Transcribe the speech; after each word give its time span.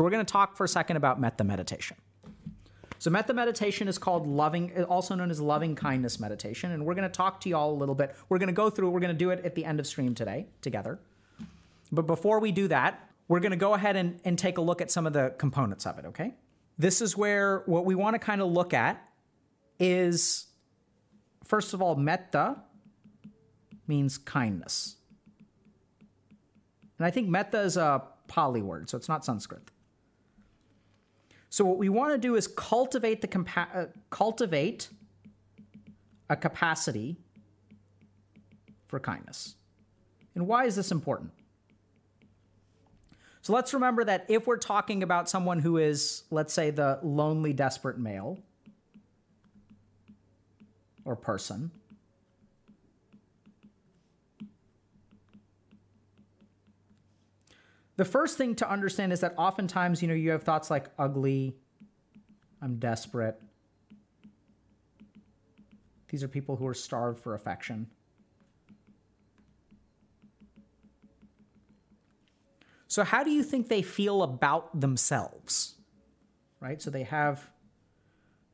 So 0.00 0.04
we're 0.04 0.10
going 0.12 0.24
to 0.24 0.32
talk 0.32 0.56
for 0.56 0.64
a 0.64 0.68
second 0.68 0.96
about 0.96 1.20
metta 1.20 1.44
meditation. 1.44 1.98
So 2.98 3.10
metta 3.10 3.34
meditation 3.34 3.86
is 3.86 3.98
called 3.98 4.26
loving, 4.26 4.84
also 4.84 5.14
known 5.14 5.30
as 5.30 5.42
loving 5.42 5.74
kindness 5.74 6.18
meditation, 6.18 6.70
and 6.70 6.86
we're 6.86 6.94
going 6.94 7.06
to 7.06 7.14
talk 7.14 7.38
to 7.42 7.50
you 7.50 7.56
all 7.56 7.70
a 7.70 7.76
little 7.76 7.94
bit. 7.94 8.16
We're 8.30 8.38
going 8.38 8.46
to 8.46 8.54
go 8.54 8.70
through. 8.70 8.88
We're 8.88 9.00
going 9.00 9.12
to 9.12 9.18
do 9.18 9.28
it 9.28 9.44
at 9.44 9.54
the 9.54 9.66
end 9.66 9.78
of 9.78 9.86
stream 9.86 10.14
today 10.14 10.46
together. 10.62 11.00
But 11.92 12.06
before 12.06 12.40
we 12.40 12.50
do 12.50 12.66
that, 12.68 13.10
we're 13.28 13.40
going 13.40 13.50
to 13.50 13.58
go 13.58 13.74
ahead 13.74 13.94
and, 13.94 14.18
and 14.24 14.38
take 14.38 14.56
a 14.56 14.62
look 14.62 14.80
at 14.80 14.90
some 14.90 15.06
of 15.06 15.12
the 15.12 15.34
components 15.36 15.84
of 15.84 15.98
it. 15.98 16.06
Okay, 16.06 16.32
this 16.78 17.02
is 17.02 17.14
where 17.14 17.62
what 17.66 17.84
we 17.84 17.94
want 17.94 18.14
to 18.14 18.18
kind 18.18 18.40
of 18.40 18.50
look 18.50 18.72
at 18.72 19.06
is 19.78 20.46
first 21.44 21.74
of 21.74 21.82
all, 21.82 21.94
metta 21.94 22.56
means 23.86 24.16
kindness, 24.16 24.96
and 26.96 27.06
I 27.06 27.10
think 27.10 27.28
metta 27.28 27.60
is 27.60 27.76
a 27.76 28.02
Pali 28.28 28.62
word, 28.62 28.88
so 28.88 28.96
it's 28.96 29.06
not 29.06 29.26
Sanskrit. 29.26 29.70
So 31.50 31.64
what 31.64 31.78
we 31.78 31.88
want 31.88 32.12
to 32.12 32.18
do 32.18 32.36
is 32.36 32.46
cultivate 32.46 33.20
the 33.20 33.28
compa- 33.28 33.74
uh, 33.74 33.86
cultivate 34.08 34.88
a 36.28 36.36
capacity 36.36 37.16
for 38.86 39.00
kindness. 39.00 39.56
And 40.36 40.46
why 40.46 40.64
is 40.64 40.76
this 40.76 40.92
important? 40.92 41.32
So 43.42 43.52
let's 43.52 43.74
remember 43.74 44.04
that 44.04 44.26
if 44.28 44.46
we're 44.46 44.58
talking 44.58 45.02
about 45.02 45.28
someone 45.28 45.58
who 45.58 45.78
is, 45.78 46.22
let's 46.30 46.52
say, 46.52 46.70
the 46.70 47.00
lonely, 47.02 47.52
desperate 47.52 47.98
male 47.98 48.38
or 51.04 51.16
person, 51.16 51.72
the 58.00 58.04
first 58.06 58.38
thing 58.38 58.54
to 58.54 58.66
understand 58.66 59.12
is 59.12 59.20
that 59.20 59.34
oftentimes, 59.36 60.00
you 60.00 60.08
know, 60.08 60.14
you 60.14 60.30
have 60.30 60.42
thoughts 60.42 60.70
like 60.70 60.86
ugly, 60.98 61.54
I'm 62.62 62.76
desperate. 62.76 63.38
These 66.08 66.22
are 66.22 66.28
people 66.28 66.56
who 66.56 66.66
are 66.66 66.72
starved 66.72 67.18
for 67.18 67.34
affection. 67.34 67.88
So, 72.88 73.04
how 73.04 73.22
do 73.22 73.30
you 73.30 73.42
think 73.42 73.68
they 73.68 73.82
feel 73.82 74.22
about 74.22 74.80
themselves? 74.80 75.74
Right? 76.58 76.80
So, 76.80 76.88
they 76.88 77.02
have 77.02 77.50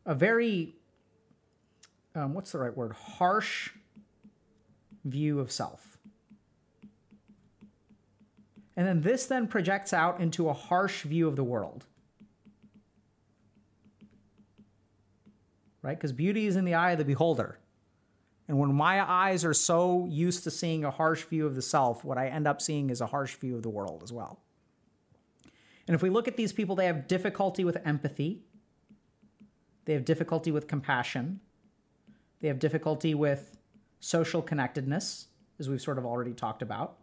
a 0.05 0.15
very, 0.17 0.75
um, 2.17 2.35
what's 2.35 2.51
the 2.51 2.59
right 2.59 2.77
word? 2.77 2.95
Harsh 2.95 3.71
view 5.05 5.39
of 5.39 5.53
self. 5.53 5.96
And 8.77 8.87
then 8.87 9.01
this 9.01 9.27
then 9.27 9.49
projects 9.49 9.93
out 9.93 10.21
into 10.21 10.49
a 10.49 10.53
harsh 10.53 11.03
view 11.03 11.27
of 11.27 11.37
the 11.37 11.45
world. 11.45 11.87
Right? 15.83 15.97
Because 15.97 16.13
beauty 16.13 16.47
is 16.47 16.57
in 16.57 16.65
the 16.65 16.75
eye 16.75 16.93
of 16.93 16.99
the 16.99 17.05
beholder. 17.05 17.59
And 18.49 18.59
when 18.59 18.73
my 18.75 19.09
eyes 19.09 19.45
are 19.45 19.55
so 19.55 20.07
used 20.09 20.45
to 20.45 20.51
seeing 20.51 20.85
a 20.85 20.91
harsh 20.91 21.25
view 21.25 21.47
of 21.47 21.55
the 21.55 21.63
self, 21.63 22.05
what 22.05 22.19
I 22.19 22.29
end 22.29 22.47
up 22.47 22.61
seeing 22.61 22.91
is 22.91 23.01
a 23.01 23.07
harsh 23.07 23.35
view 23.37 23.57
of 23.57 23.63
the 23.63 23.71
world 23.71 24.03
as 24.05 24.13
well. 24.13 24.41
And 25.89 25.95
if 25.95 26.03
we 26.03 26.11
look 26.11 26.29
at 26.29 26.37
these 26.37 26.53
people, 26.53 26.77
they 26.77 26.87
have 26.87 27.09
difficulty 27.09 27.65
with 27.65 27.79
empathy, 27.85 28.43
they 29.85 29.93
have 29.95 30.05
difficulty 30.05 30.51
with 30.51 30.67
compassion, 30.67 31.41
they 32.41 32.49
have 32.49 32.59
difficulty 32.59 33.15
with 33.15 33.57
social 34.01 34.43
connectedness, 34.43 35.29
as 35.59 35.69
we've 35.69 35.81
sort 35.81 35.99
of 35.99 36.05
already 36.05 36.33
talked 36.33 36.63
about. 36.63 36.99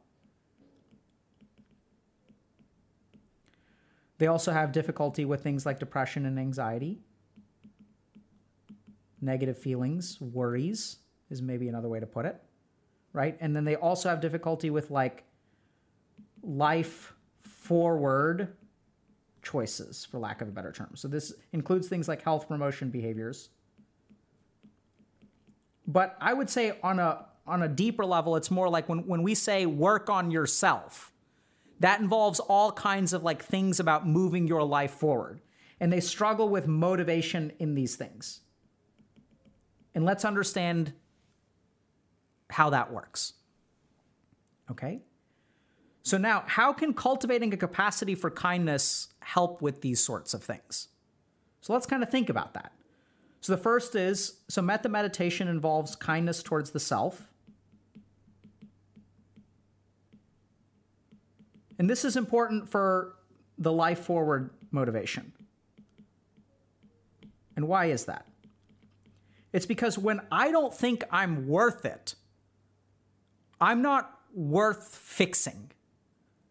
They 4.24 4.28
also 4.28 4.54
have 4.54 4.72
difficulty 4.72 5.26
with 5.26 5.44
things 5.44 5.66
like 5.66 5.80
depression 5.80 6.26
and 6.26 6.40
anxiety, 6.40 7.02
negative 9.20 9.58
feelings, 9.58 10.18
worries 10.22 11.00
is 11.30 11.42
maybe 11.42 11.68
another 11.68 11.90
way 11.90 12.00
to 12.00 12.06
put 12.06 12.26
it, 12.26 12.42
right? 13.12 13.38
And 13.42 13.54
then 13.54 13.66
they 13.66 13.76
also 13.76 14.08
have 14.08 14.22
difficulty 14.22 14.70
with 14.70 14.90
like 14.90 15.26
life 16.42 17.14
forward 17.42 18.56
choices, 19.42 20.06
for 20.06 20.20
lack 20.20 20.40
of 20.40 20.48
a 20.48 20.52
better 20.52 20.72
term. 20.72 20.92
So 20.96 21.10
this 21.10 21.34
includes 21.52 21.90
things 21.90 22.08
like 22.08 22.22
health 22.22 22.48
promotion 22.48 22.92
behaviors. 22.92 23.50
But 25.86 26.16
I 26.22 26.34
would 26.34 26.50
say 26.50 26.78
on 26.82 27.00
a 27.00 27.26
on 27.46 27.62
a 27.62 27.68
deeper 27.68 28.06
level, 28.06 28.38
it's 28.38 28.50
more 28.50 28.70
like 28.70 28.88
when, 28.88 29.00
when 29.06 29.22
we 29.22 29.36
say 29.36 29.66
work 29.66 30.10
on 30.10 30.32
yourself, 30.32 31.13
that 31.84 32.00
involves 32.00 32.40
all 32.40 32.72
kinds 32.72 33.12
of 33.12 33.24
like 33.24 33.44
things 33.44 33.78
about 33.78 34.08
moving 34.08 34.48
your 34.48 34.64
life 34.64 34.92
forward. 34.92 35.42
And 35.82 35.92
they 35.92 36.00
struggle 36.00 36.48
with 36.48 36.66
motivation 36.66 37.52
in 37.60 37.76
these 37.76 37.98
things. 37.98 38.40
And 39.94 40.06
let's 40.06 40.24
understand 40.24 40.94
how 42.50 42.70
that 42.70 42.94
works. 42.94 43.34
Okay? 44.72 45.02
So 46.04 46.18
now, 46.18 46.46
how 46.48 46.72
can 46.72 46.94
cultivating 46.94 47.54
a 47.54 47.58
capacity 47.58 48.16
for 48.16 48.32
kindness 48.32 49.10
help 49.20 49.62
with 49.62 49.82
these 49.82 50.02
sorts 50.02 50.34
of 50.34 50.42
things? 50.42 50.88
So 51.60 51.74
let's 51.74 51.86
kind 51.86 52.02
of 52.02 52.10
think 52.10 52.30
about 52.30 52.54
that. 52.54 52.72
So 53.42 53.54
the 53.54 53.62
first 53.62 53.94
is 53.94 54.38
so 54.48 54.62
metta 54.62 54.88
meditation 54.88 55.50
involves 55.50 55.98
kindness 55.98 56.44
towards 56.44 56.72
the 56.72 56.80
self. 56.80 57.30
And 61.78 61.90
this 61.90 62.06
is 62.06 62.16
important 62.16 62.70
for 62.70 63.16
the 63.58 63.72
life 63.72 64.00
forward 64.00 64.52
motivation. 64.72 65.34
And 67.56 67.68
why 67.68 67.86
is 67.86 68.06
that? 68.06 68.26
It's 69.52 69.66
because 69.66 69.98
when 69.98 70.22
I 70.32 70.52
don't 70.52 70.74
think 70.74 71.04
I'm 71.12 71.48
worth 71.48 71.86
it, 71.86 72.16
I'm 73.62 73.82
not 73.82 74.12
worth 74.34 74.96
fixing. 74.96 75.72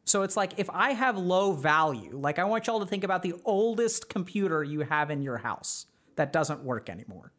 So 0.04 0.22
it's 0.22 0.36
like 0.36 0.58
if 0.58 0.70
I 0.70 0.92
have 0.92 1.18
low 1.18 1.52
value, 1.52 2.16
like 2.16 2.38
I 2.38 2.44
want 2.44 2.66
y'all 2.66 2.80
to 2.80 2.86
think 2.86 3.04
about 3.04 3.22
the 3.22 3.34
oldest 3.44 4.08
computer 4.08 4.62
you 4.62 4.80
have 4.80 5.10
in 5.10 5.22
your 5.22 5.38
house 5.38 5.86
that 6.16 6.32
doesn't 6.32 6.62
work 6.62 6.88
anymore. 6.88 7.32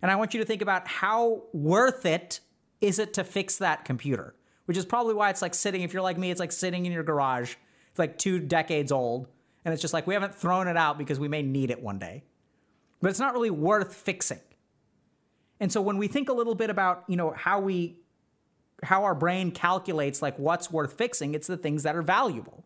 And 0.00 0.10
I 0.10 0.16
want 0.16 0.34
you 0.34 0.40
to 0.40 0.46
think 0.46 0.62
about 0.62 0.86
how 0.88 1.44
worth 1.52 2.06
it 2.06 2.40
is 2.80 2.98
it 2.98 3.14
to 3.14 3.24
fix 3.24 3.58
that 3.58 3.84
computer, 3.84 4.34
which 4.66 4.76
is 4.76 4.84
probably 4.84 5.14
why 5.14 5.30
it's 5.30 5.42
like 5.42 5.54
sitting, 5.54 5.82
if 5.82 5.92
you're 5.92 6.02
like 6.02 6.18
me, 6.18 6.30
it's 6.30 6.40
like 6.40 6.52
sitting 6.52 6.86
in 6.86 6.92
your 6.92 7.02
garage. 7.02 7.54
It's 7.90 7.98
like 7.98 8.18
two 8.18 8.38
decades 8.38 8.92
old. 8.92 9.28
And 9.64 9.72
it's 9.72 9.82
just 9.82 9.94
like 9.94 10.06
we 10.06 10.14
haven't 10.14 10.34
thrown 10.34 10.68
it 10.68 10.76
out 10.76 10.98
because 10.98 11.20
we 11.20 11.28
may 11.28 11.42
need 11.42 11.70
it 11.70 11.82
one 11.82 11.98
day. 11.98 12.24
but 13.00 13.10
it's 13.10 13.20
not 13.20 13.34
really 13.34 13.50
worth 13.50 13.94
fixing. 13.94 14.40
And 15.60 15.70
so 15.70 15.82
when 15.82 15.98
we 15.98 16.08
think 16.08 16.28
a 16.28 16.32
little 16.32 16.54
bit 16.54 16.70
about, 16.70 17.04
you 17.08 17.16
know, 17.16 17.32
how 17.36 17.60
we 17.60 17.98
how 18.82 19.04
our 19.04 19.14
brain 19.14 19.52
calculates 19.52 20.20
like 20.20 20.36
what's 20.38 20.70
worth 20.72 20.94
fixing, 20.94 21.34
it's 21.34 21.46
the 21.46 21.56
things 21.56 21.84
that 21.84 21.94
are 21.94 22.02
valuable. 22.02 22.64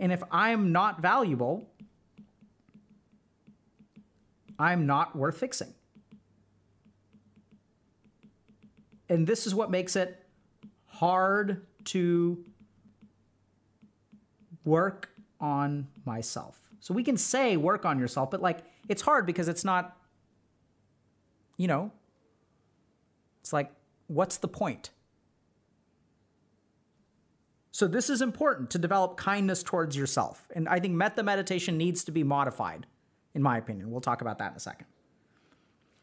And 0.00 0.10
if 0.10 0.22
I'm 0.30 0.72
not 0.72 1.00
valuable, 1.00 1.68
I'm 4.58 4.86
not 4.86 5.14
worth 5.14 5.38
fixing. 5.38 5.72
And 9.08 9.26
this 9.26 9.46
is 9.46 9.54
what 9.54 9.70
makes 9.70 9.94
it 9.94 10.25
hard 10.98 11.66
to 11.84 12.44
work 14.64 15.10
on 15.40 15.86
myself. 16.04 16.58
So 16.80 16.94
we 16.94 17.04
can 17.04 17.16
say 17.16 17.56
work 17.56 17.84
on 17.84 17.98
yourself, 17.98 18.30
but 18.30 18.40
like 18.40 18.58
it's 18.88 19.02
hard 19.02 19.26
because 19.26 19.48
it's 19.48 19.64
not, 19.64 19.96
you 21.56 21.68
know, 21.68 21.90
it's 23.40 23.52
like, 23.52 23.70
what's 24.06 24.38
the 24.38 24.48
point? 24.48 24.90
So 27.72 27.86
this 27.86 28.08
is 28.08 28.22
important 28.22 28.70
to 28.70 28.78
develop 28.78 29.18
kindness 29.18 29.62
towards 29.62 29.96
yourself. 29.96 30.48
And 30.54 30.66
I 30.66 30.80
think 30.80 30.94
metta 30.94 31.22
meditation 31.22 31.76
needs 31.76 32.04
to 32.04 32.10
be 32.10 32.24
modified, 32.24 32.86
in 33.34 33.42
my 33.42 33.58
opinion. 33.58 33.90
We'll 33.90 34.00
talk 34.00 34.22
about 34.22 34.38
that 34.38 34.52
in 34.52 34.56
a 34.56 34.60
second. 34.60 34.86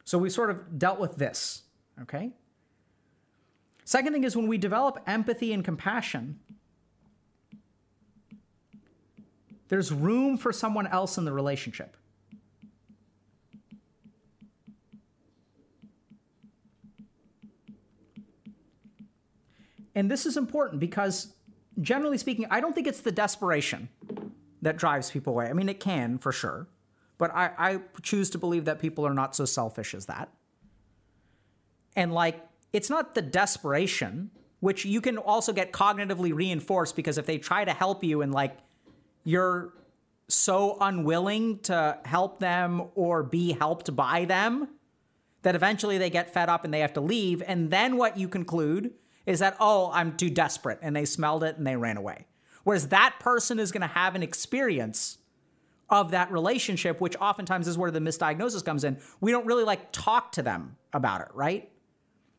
So 0.03 0.19
we 0.19 0.29
sort 0.29 0.51
of 0.51 0.77
dealt 0.77 0.99
with 0.99 1.15
this, 1.15 1.63
okay? 2.03 2.31
Second 3.85 4.13
thing 4.13 4.23
is 4.23 4.35
when 4.35 4.47
we 4.47 4.57
develop 4.57 5.01
empathy 5.07 5.53
and 5.53 5.63
compassion, 5.63 6.39
there's 9.67 9.91
room 9.91 10.37
for 10.37 10.53
someone 10.53 10.87
else 10.87 11.17
in 11.17 11.25
the 11.25 11.33
relationship. 11.33 11.97
And 19.95 20.09
this 20.09 20.25
is 20.25 20.37
important 20.37 20.79
because, 20.79 21.33
generally 21.81 22.17
speaking, 22.17 22.47
I 22.49 22.61
don't 22.61 22.73
think 22.73 22.87
it's 22.87 23.01
the 23.01 23.11
desperation 23.11 23.89
that 24.61 24.77
drives 24.77 25.11
people 25.11 25.33
away. 25.33 25.47
I 25.47 25.53
mean, 25.53 25.69
it 25.69 25.79
can 25.79 26.17
for 26.17 26.31
sure, 26.31 26.67
but 27.17 27.31
I, 27.33 27.51
I 27.57 27.79
choose 28.01 28.29
to 28.31 28.37
believe 28.37 28.65
that 28.65 28.79
people 28.79 29.05
are 29.05 29.13
not 29.13 29.35
so 29.35 29.45
selfish 29.45 29.93
as 29.93 30.07
that. 30.07 30.29
And 31.95 32.13
like, 32.13 32.43
it's 32.73 32.89
not 32.89 33.15
the 33.15 33.21
desperation, 33.21 34.31
which 34.59 34.83
you 34.83 34.99
can 34.99 35.17
also 35.17 35.53
get 35.53 35.71
cognitively 35.71 36.33
reinforced 36.33 36.95
because 36.95 37.17
if 37.17 37.25
they 37.25 37.37
try 37.37 37.63
to 37.63 37.71
help 37.71 38.03
you 38.03 38.21
and 38.21 38.33
like 38.33 38.57
you're 39.23 39.73
so 40.27 40.77
unwilling 40.81 41.59
to 41.59 41.97
help 42.05 42.39
them 42.39 42.89
or 42.95 43.23
be 43.23 43.53
helped 43.53 43.95
by 43.95 44.25
them 44.25 44.67
that 45.43 45.55
eventually 45.55 45.97
they 45.97 46.09
get 46.09 46.33
fed 46.33 46.49
up 46.49 46.65
and 46.65 46.73
they 46.73 46.79
have 46.79 46.93
to 46.93 47.01
leave. 47.01 47.43
And 47.45 47.69
then 47.69 47.97
what 47.97 48.17
you 48.17 48.27
conclude 48.27 48.91
is 49.25 49.39
that, 49.39 49.55
oh, 49.59 49.91
I'm 49.93 50.17
too 50.17 50.29
desperate. 50.29 50.79
And 50.81 50.95
they 50.95 51.05
smelled 51.05 51.43
it 51.43 51.57
and 51.57 51.67
they 51.67 51.75
ran 51.75 51.97
away. 51.97 52.25
Whereas 52.63 52.87
that 52.87 53.15
person 53.19 53.59
is 53.59 53.71
going 53.71 53.81
to 53.81 53.87
have 53.87 54.15
an 54.15 54.23
experience 54.23 55.17
of 55.89 56.11
that 56.11 56.31
relationship, 56.31 57.01
which 57.01 57.15
oftentimes 57.17 57.67
is 57.67 57.77
where 57.77 57.91
the 57.91 57.99
misdiagnosis 57.99 58.63
comes 58.63 58.83
in. 58.83 58.97
We 59.19 59.31
don't 59.31 59.45
really 59.45 59.65
like 59.65 59.91
talk 59.91 60.31
to 60.33 60.41
them 60.41 60.77
about 60.93 61.21
it, 61.21 61.27
right? 61.33 61.69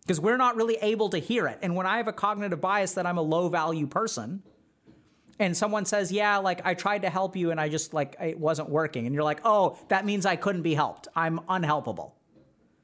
Because 0.05 0.21
we're 0.21 0.37
not 0.37 0.57
really 0.57 0.77
able 0.83 1.09
to 1.11 1.19
hear 1.19 1.47
it. 1.47 1.59
And 1.63 1.75
when 1.77 1.87
I 1.87 1.97
have 1.97 2.09
a 2.09 2.13
cognitive 2.13 2.61
bias 2.61 2.93
that 2.95 3.07
I'm 3.07 3.17
a 3.17 3.23
low 3.23 3.49
value 3.49 3.87
person, 3.87 4.43
and 5.39 5.57
someone 5.57 5.85
says, 5.85 6.13
Yeah, 6.13 6.39
like 6.39 6.61
I 6.65 6.75
tried 6.75 7.03
to 7.03 7.11
help 7.11 7.37
you 7.37 7.51
and 7.51 7.61
I 7.61 7.69
just 7.69 7.95
like 7.95 8.17
it 8.21 8.39
wasn't 8.39 8.69
working. 8.69 9.07
And 9.07 9.15
you're 9.15 9.25
like, 9.25 9.41
Oh, 9.45 9.79
that 9.89 10.05
means 10.05 10.27
I 10.27 10.37
couldn't 10.37 10.63
be 10.63 10.75
helped. 10.75 11.09
I'm 11.17 11.41
unhelpable. 11.49 12.13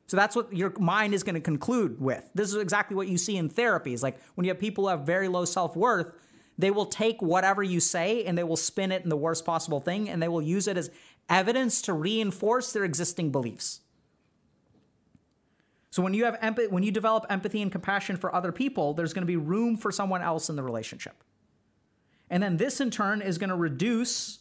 So 0.06 0.16
that's 0.16 0.34
what 0.34 0.52
your 0.52 0.72
mind 0.78 1.14
is 1.14 1.22
going 1.22 1.36
to 1.36 1.40
conclude 1.40 2.00
with. 2.00 2.28
This 2.34 2.48
is 2.48 2.56
exactly 2.56 2.96
what 2.96 3.06
you 3.06 3.16
see 3.16 3.36
in 3.36 3.48
therapies. 3.48 4.02
Like 4.02 4.18
when 4.34 4.44
you 4.44 4.50
have 4.50 4.58
people 4.58 4.84
who 4.84 4.88
have 4.88 5.02
very 5.02 5.28
low 5.28 5.44
self 5.44 5.76
worth, 5.76 6.12
they 6.58 6.70
will 6.70 6.86
take 6.86 7.22
whatever 7.22 7.62
you 7.62 7.78
say 7.78 8.24
and 8.24 8.36
they 8.36 8.42
will 8.42 8.56
spin 8.56 8.90
it 8.92 9.02
in 9.02 9.08
the 9.08 9.16
worst 9.16 9.44
possible 9.44 9.80
thing 9.80 10.08
and 10.08 10.20
they 10.20 10.28
will 10.28 10.42
use 10.42 10.66
it 10.66 10.76
as 10.76 10.90
evidence 11.28 11.80
to 11.82 11.92
reinforce 11.92 12.72
their 12.72 12.84
existing 12.84 13.30
beliefs. 13.30 13.80
So 15.90 16.02
when 16.02 16.14
you 16.14 16.24
have 16.24 16.38
empathy, 16.40 16.68
when 16.68 16.84
you 16.84 16.92
develop 16.92 17.26
empathy 17.28 17.62
and 17.62 17.70
compassion 17.70 18.16
for 18.16 18.32
other 18.34 18.52
people, 18.52 18.94
there's 18.94 19.12
going 19.12 19.22
to 19.22 19.26
be 19.26 19.36
room 19.36 19.76
for 19.76 19.90
someone 19.90 20.22
else 20.22 20.48
in 20.48 20.56
the 20.56 20.62
relationship. 20.62 21.24
And 22.30 22.40
then 22.40 22.56
this 22.56 22.80
in 22.80 22.92
turn 22.92 23.22
is 23.22 23.38
going 23.38 23.50
to 23.50 23.56
reduce 23.56 24.38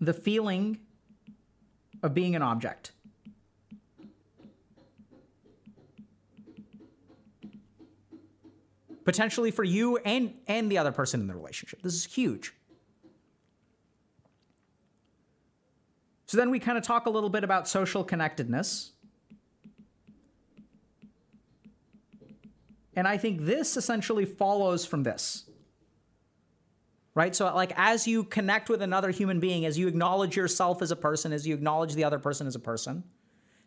the 0.00 0.12
feeling 0.12 0.78
of 2.02 2.12
being 2.12 2.34
an 2.34 2.42
object. 2.42 2.90
Potentially 9.04 9.50
for 9.50 9.64
you 9.64 9.98
and 9.98 10.34
and 10.48 10.70
the 10.70 10.78
other 10.78 10.90
person 10.90 11.20
in 11.20 11.28
the 11.28 11.34
relationship. 11.34 11.82
This 11.82 11.94
is 11.94 12.06
huge. 12.06 12.52
So 16.26 16.36
then 16.38 16.50
we 16.50 16.58
kind 16.58 16.76
of 16.76 16.82
talk 16.82 17.06
a 17.06 17.10
little 17.10 17.28
bit 17.28 17.44
about 17.44 17.68
social 17.68 18.02
connectedness. 18.02 18.93
And 22.96 23.08
I 23.08 23.16
think 23.16 23.42
this 23.42 23.76
essentially 23.76 24.24
follows 24.24 24.84
from 24.86 25.02
this. 25.02 25.44
Right? 27.14 27.34
So, 27.34 27.52
like, 27.54 27.72
as 27.76 28.08
you 28.08 28.24
connect 28.24 28.68
with 28.68 28.82
another 28.82 29.10
human 29.10 29.38
being, 29.38 29.64
as 29.64 29.78
you 29.78 29.86
acknowledge 29.86 30.36
yourself 30.36 30.82
as 30.82 30.90
a 30.90 30.96
person, 30.96 31.32
as 31.32 31.46
you 31.46 31.54
acknowledge 31.54 31.94
the 31.94 32.04
other 32.04 32.18
person 32.18 32.46
as 32.46 32.56
a 32.56 32.60
person, 32.60 33.04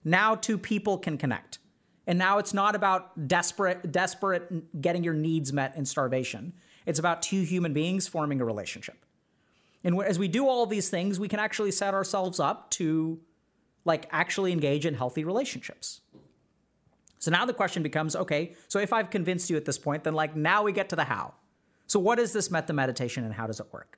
now 0.03 0.35
two 0.35 0.57
people 0.57 0.97
can 0.97 1.17
connect. 1.17 1.59
And 2.05 2.17
now 2.17 2.37
it's 2.39 2.53
not 2.53 2.75
about 2.75 3.27
desperate, 3.27 3.91
desperate 3.91 4.81
getting 4.81 5.03
your 5.03 5.13
needs 5.13 5.51
met 5.51 5.75
in 5.75 5.85
starvation. 5.85 6.53
It's 6.85 6.99
about 6.99 7.21
two 7.21 7.41
human 7.41 7.73
beings 7.73 8.07
forming 8.07 8.39
a 8.39 8.45
relationship. 8.45 9.05
And 9.83 10.01
as 10.01 10.17
we 10.17 10.27
do 10.27 10.47
all 10.47 10.65
these 10.65 10.89
things, 10.89 11.19
we 11.19 11.27
can 11.27 11.39
actually 11.39 11.71
set 11.71 11.93
ourselves 11.93 12.39
up 12.39 12.71
to 12.71 13.19
like 13.83 14.07
actually 14.11 14.51
engage 14.51 14.85
in 14.85 14.93
healthy 14.93 15.23
relationships. 15.23 16.01
So 17.19 17.31
now 17.31 17.45
the 17.45 17.53
question 17.53 17.83
becomes 17.83 18.15
okay, 18.15 18.53
so 18.67 18.79
if 18.79 18.93
I've 18.93 19.09
convinced 19.09 19.49
you 19.49 19.57
at 19.57 19.65
this 19.65 19.77
point, 19.77 20.03
then 20.03 20.13
like 20.13 20.35
now 20.35 20.63
we 20.63 20.71
get 20.71 20.89
to 20.89 20.95
the 20.95 21.03
how. 21.03 21.33
So 21.87 21.99
what 21.99 22.19
is 22.19 22.33
this 22.33 22.51
metta 22.51 22.73
meditation 22.73 23.23
and 23.23 23.33
how 23.33 23.47
does 23.47 23.59
it 23.59 23.67
work? 23.71 23.97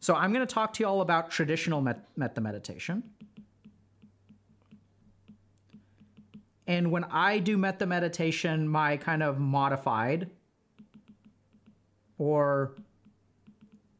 So 0.00 0.14
I'm 0.14 0.32
going 0.32 0.46
to 0.46 0.52
talk 0.52 0.72
to 0.74 0.82
you 0.82 0.88
all 0.88 1.02
about 1.02 1.30
traditional 1.30 1.82
met- 1.82 2.08
metta 2.16 2.40
meditation. 2.40 3.02
And 6.66 6.90
when 6.90 7.04
I 7.04 7.38
do 7.38 7.58
metta 7.58 7.84
meditation, 7.84 8.68
my 8.68 8.96
kind 8.96 9.22
of 9.22 9.38
modified 9.38 10.30
or 12.16 12.72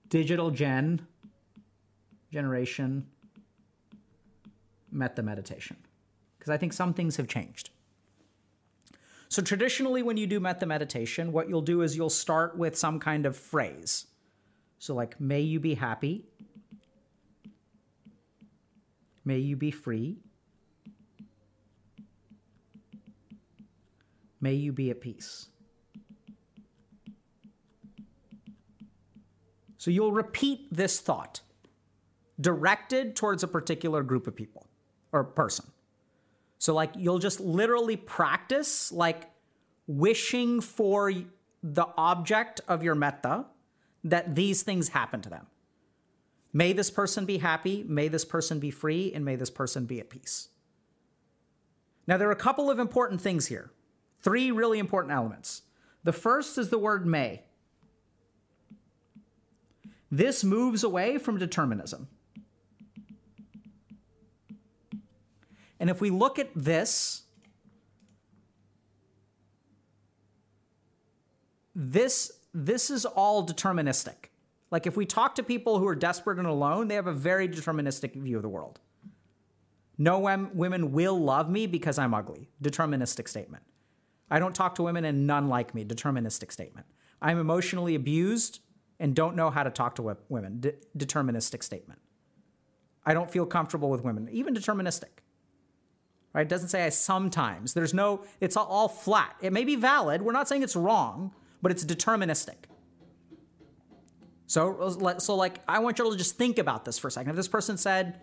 digital 0.08 0.50
gen 0.50 1.06
generation 2.32 3.06
metta 4.92 5.22
meditation 5.22 5.76
because 6.38 6.50
I 6.50 6.56
think 6.56 6.72
some 6.72 6.94
things 6.94 7.16
have 7.16 7.28
changed. 7.28 7.70
So 9.30 9.40
traditionally, 9.40 10.02
when 10.02 10.16
you 10.16 10.26
do 10.26 10.40
metta 10.40 10.66
meditation, 10.66 11.30
what 11.30 11.48
you'll 11.48 11.62
do 11.62 11.82
is 11.82 11.96
you'll 11.96 12.10
start 12.10 12.58
with 12.58 12.76
some 12.76 12.98
kind 12.98 13.26
of 13.26 13.36
phrase. 13.36 14.06
So, 14.80 14.92
like, 14.92 15.20
may 15.20 15.40
you 15.40 15.60
be 15.60 15.74
happy, 15.74 16.24
may 19.24 19.38
you 19.38 19.54
be 19.54 19.70
free, 19.70 20.16
may 24.40 24.54
you 24.54 24.72
be 24.72 24.90
at 24.90 25.00
peace. 25.00 25.46
So, 29.78 29.92
you'll 29.92 30.12
repeat 30.12 30.74
this 30.74 30.98
thought 30.98 31.42
directed 32.40 33.14
towards 33.14 33.44
a 33.44 33.48
particular 33.48 34.02
group 34.02 34.26
of 34.26 34.34
people 34.34 34.66
or 35.12 35.22
person. 35.22 35.66
So 36.60 36.74
like 36.74 36.92
you'll 36.94 37.18
just 37.18 37.40
literally 37.40 37.96
practice 37.96 38.92
like 38.92 39.30
wishing 39.86 40.60
for 40.60 41.10
the 41.62 41.86
object 41.96 42.60
of 42.68 42.84
your 42.84 42.94
metta 42.94 43.46
that 44.04 44.34
these 44.34 44.62
things 44.62 44.90
happen 44.90 45.22
to 45.22 45.30
them. 45.30 45.46
May 46.52 46.74
this 46.74 46.90
person 46.90 47.24
be 47.24 47.38
happy, 47.38 47.82
may 47.88 48.08
this 48.08 48.26
person 48.26 48.60
be 48.60 48.70
free, 48.70 49.10
and 49.14 49.24
may 49.24 49.36
this 49.36 49.50
person 49.50 49.86
be 49.86 50.00
at 50.00 50.10
peace. 50.10 50.48
Now, 52.06 52.16
there 52.16 52.28
are 52.28 52.32
a 52.32 52.36
couple 52.36 52.70
of 52.70 52.78
important 52.78 53.20
things 53.20 53.46
here. 53.46 53.70
Three 54.20 54.50
really 54.50 54.78
important 54.78 55.14
elements. 55.14 55.62
The 56.04 56.12
first 56.12 56.58
is 56.58 56.68
the 56.68 56.78
word 56.78 57.06
may. 57.06 57.44
This 60.10 60.44
moves 60.44 60.82
away 60.84 61.16
from 61.18 61.38
determinism. 61.38 62.08
And 65.80 65.90
if 65.90 66.00
we 66.00 66.10
look 66.10 66.38
at 66.38 66.50
this, 66.54 67.22
this 71.74 72.30
this 72.52 72.90
is 72.90 73.06
all 73.06 73.46
deterministic. 73.46 74.26
Like 74.70 74.86
if 74.86 74.96
we 74.96 75.06
talk 75.06 75.34
to 75.36 75.42
people 75.42 75.78
who 75.78 75.86
are 75.86 75.94
desperate 75.94 76.38
and 76.38 76.46
alone, 76.46 76.88
they 76.88 76.94
have 76.96 77.06
a 77.06 77.12
very 77.12 77.48
deterministic 77.48 78.14
view 78.14 78.36
of 78.36 78.42
the 78.42 78.48
world. 78.48 78.80
No 79.96 80.18
women 80.18 80.92
will 80.92 81.18
love 81.18 81.50
me 81.50 81.66
because 81.66 81.98
I'm 81.98 82.14
ugly. 82.14 82.50
Deterministic 82.62 83.28
statement. 83.28 83.64
I 84.30 84.38
don't 84.38 84.54
talk 84.54 84.74
to 84.76 84.82
women 84.82 85.04
and 85.04 85.26
none 85.26 85.48
like 85.48 85.74
me. 85.74 85.84
Deterministic 85.84 86.52
statement. 86.52 86.86
I'm 87.20 87.38
emotionally 87.38 87.94
abused 87.94 88.60
and 88.98 89.14
don't 89.14 89.36
know 89.36 89.50
how 89.50 89.62
to 89.62 89.70
talk 89.70 89.96
to 89.96 90.16
women. 90.28 90.60
De- 90.60 90.74
deterministic 90.96 91.62
statement. 91.62 92.00
I 93.04 93.14
don't 93.14 93.30
feel 93.30 93.46
comfortable 93.46 93.90
with 93.90 94.02
women. 94.02 94.28
Even 94.30 94.54
deterministic. 94.54 95.19
Right? 96.32 96.42
It 96.42 96.48
doesn't 96.48 96.68
say 96.68 96.84
I 96.84 96.90
sometimes. 96.90 97.74
There's 97.74 97.92
no, 97.92 98.24
it's 98.40 98.56
all, 98.56 98.88
flat. 98.88 99.34
It 99.40 99.52
may 99.52 99.64
be 99.64 99.76
valid. 99.76 100.22
We're 100.22 100.32
not 100.32 100.48
saying 100.48 100.62
it's 100.62 100.76
wrong, 100.76 101.32
but 101.60 101.72
it's 101.72 101.84
deterministic. 101.84 102.66
So, 104.46 105.16
so 105.18 105.36
like, 105.36 105.60
I 105.68 105.78
want 105.80 105.98
you 105.98 106.10
to 106.10 106.16
just 106.16 106.36
think 106.36 106.58
about 106.58 106.84
this 106.84 106.98
for 106.98 107.08
a 107.08 107.10
second. 107.10 107.30
If 107.30 107.36
this 107.36 107.48
person 107.48 107.76
said, 107.76 108.20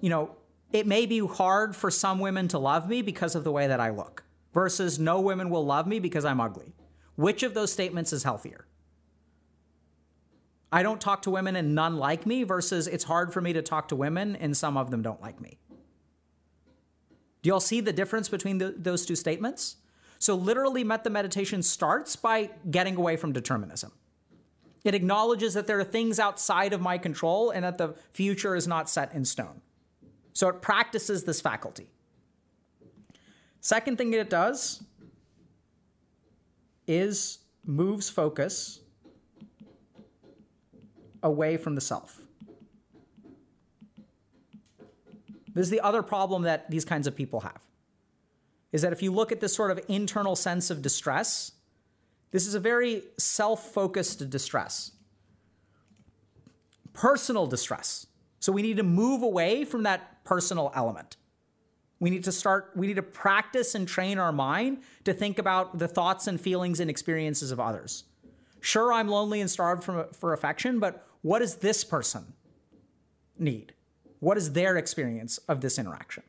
you 0.00 0.10
know, 0.10 0.36
it 0.72 0.86
may 0.86 1.06
be 1.06 1.20
hard 1.20 1.76
for 1.76 1.90
some 1.90 2.18
women 2.18 2.48
to 2.48 2.58
love 2.58 2.88
me 2.88 3.02
because 3.02 3.34
of 3.34 3.44
the 3.44 3.52
way 3.52 3.66
that 3.68 3.80
I 3.80 3.90
look, 3.90 4.24
versus 4.52 4.98
no 4.98 5.20
women 5.20 5.50
will 5.50 5.64
love 5.64 5.86
me 5.86 5.98
because 5.98 6.24
I'm 6.24 6.40
ugly. 6.40 6.74
Which 7.16 7.42
of 7.42 7.54
those 7.54 7.72
statements 7.72 8.12
is 8.12 8.24
healthier? 8.24 8.66
I 10.72 10.82
don't 10.82 11.00
talk 11.00 11.22
to 11.22 11.30
women 11.30 11.54
and 11.54 11.76
none 11.76 11.96
like 11.96 12.26
me 12.26 12.42
versus 12.42 12.88
it's 12.88 13.04
hard 13.04 13.32
for 13.32 13.40
me 13.40 13.52
to 13.52 13.62
talk 13.62 13.86
to 13.88 13.96
women 13.96 14.34
and 14.34 14.56
some 14.56 14.76
of 14.76 14.90
them 14.90 15.02
don't 15.02 15.22
like 15.22 15.40
me. 15.40 15.58
Do 17.44 17.48
y'all 17.48 17.60
see 17.60 17.82
the 17.82 17.92
difference 17.92 18.30
between 18.30 18.56
the, 18.56 18.74
those 18.74 19.04
two 19.04 19.14
statements? 19.14 19.76
So, 20.18 20.34
literally, 20.34 20.82
metta 20.82 21.10
meditation 21.10 21.62
starts 21.62 22.16
by 22.16 22.48
getting 22.70 22.96
away 22.96 23.18
from 23.18 23.34
determinism. 23.34 23.92
It 24.82 24.94
acknowledges 24.94 25.52
that 25.52 25.66
there 25.66 25.78
are 25.78 25.84
things 25.84 26.18
outside 26.18 26.72
of 26.72 26.80
my 26.80 26.96
control 26.96 27.50
and 27.50 27.62
that 27.62 27.76
the 27.76 27.96
future 28.14 28.56
is 28.56 28.66
not 28.66 28.88
set 28.88 29.12
in 29.12 29.26
stone. 29.26 29.60
So, 30.32 30.48
it 30.48 30.62
practices 30.62 31.24
this 31.24 31.42
faculty. 31.42 31.90
Second 33.60 33.98
thing 33.98 34.10
that 34.12 34.20
it 34.20 34.30
does 34.30 34.82
is 36.86 37.40
moves 37.66 38.08
focus 38.08 38.80
away 41.22 41.58
from 41.58 41.74
the 41.74 41.82
self. 41.82 42.23
This 45.54 45.66
is 45.66 45.70
the 45.70 45.80
other 45.80 46.02
problem 46.02 46.42
that 46.42 46.70
these 46.70 46.84
kinds 46.84 47.06
of 47.06 47.14
people 47.14 47.40
have. 47.40 47.60
Is 48.72 48.82
that 48.82 48.92
if 48.92 49.02
you 49.02 49.12
look 49.12 49.30
at 49.30 49.40
this 49.40 49.54
sort 49.54 49.70
of 49.70 49.80
internal 49.88 50.34
sense 50.34 50.68
of 50.68 50.82
distress, 50.82 51.52
this 52.32 52.46
is 52.46 52.54
a 52.54 52.60
very 52.60 53.02
self 53.16 53.72
focused 53.72 54.28
distress, 54.28 54.92
personal 56.92 57.46
distress. 57.46 58.06
So 58.40 58.52
we 58.52 58.62
need 58.62 58.76
to 58.78 58.82
move 58.82 59.22
away 59.22 59.64
from 59.64 59.84
that 59.84 60.24
personal 60.24 60.72
element. 60.74 61.16
We 62.00 62.10
need 62.10 62.24
to 62.24 62.32
start, 62.32 62.72
we 62.74 62.86
need 62.88 62.96
to 62.96 63.02
practice 63.02 63.74
and 63.74 63.86
train 63.86 64.18
our 64.18 64.32
mind 64.32 64.78
to 65.04 65.14
think 65.14 65.38
about 65.38 65.78
the 65.78 65.88
thoughts 65.88 66.26
and 66.26 66.40
feelings 66.40 66.80
and 66.80 66.90
experiences 66.90 67.50
of 67.50 67.60
others. 67.60 68.04
Sure, 68.60 68.92
I'm 68.92 69.08
lonely 69.08 69.40
and 69.40 69.50
starved 69.50 69.84
for, 69.84 70.08
for 70.12 70.32
affection, 70.32 70.80
but 70.80 71.06
what 71.22 71.38
does 71.38 71.56
this 71.56 71.84
person 71.84 72.32
need? 73.38 73.73
What 74.24 74.38
is 74.38 74.52
their 74.52 74.78
experience 74.78 75.36
of 75.48 75.60
this 75.60 75.78
interaction? 75.78 76.22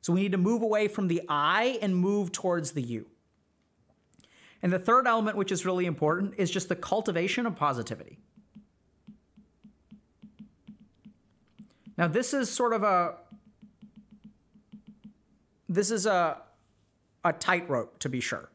So 0.00 0.12
we 0.12 0.22
need 0.22 0.32
to 0.32 0.38
move 0.38 0.62
away 0.62 0.88
from 0.88 1.06
the 1.06 1.22
I 1.28 1.78
and 1.80 1.94
move 1.94 2.32
towards 2.32 2.72
the 2.72 2.82
you. 2.82 3.06
And 4.60 4.72
the 4.72 4.78
third 4.80 5.06
element, 5.06 5.36
which 5.36 5.52
is 5.52 5.64
really 5.64 5.86
important, 5.86 6.34
is 6.36 6.50
just 6.50 6.68
the 6.68 6.74
cultivation 6.74 7.46
of 7.46 7.54
positivity. 7.54 8.18
Now, 11.96 12.08
this 12.08 12.34
is 12.34 12.50
sort 12.50 12.72
of 12.72 12.82
a 12.82 13.14
this 15.68 15.92
is 15.92 16.06
a 16.06 16.42
a 17.24 17.32
tightrope 17.32 18.00
to 18.00 18.08
be 18.08 18.18
sure. 18.18 18.50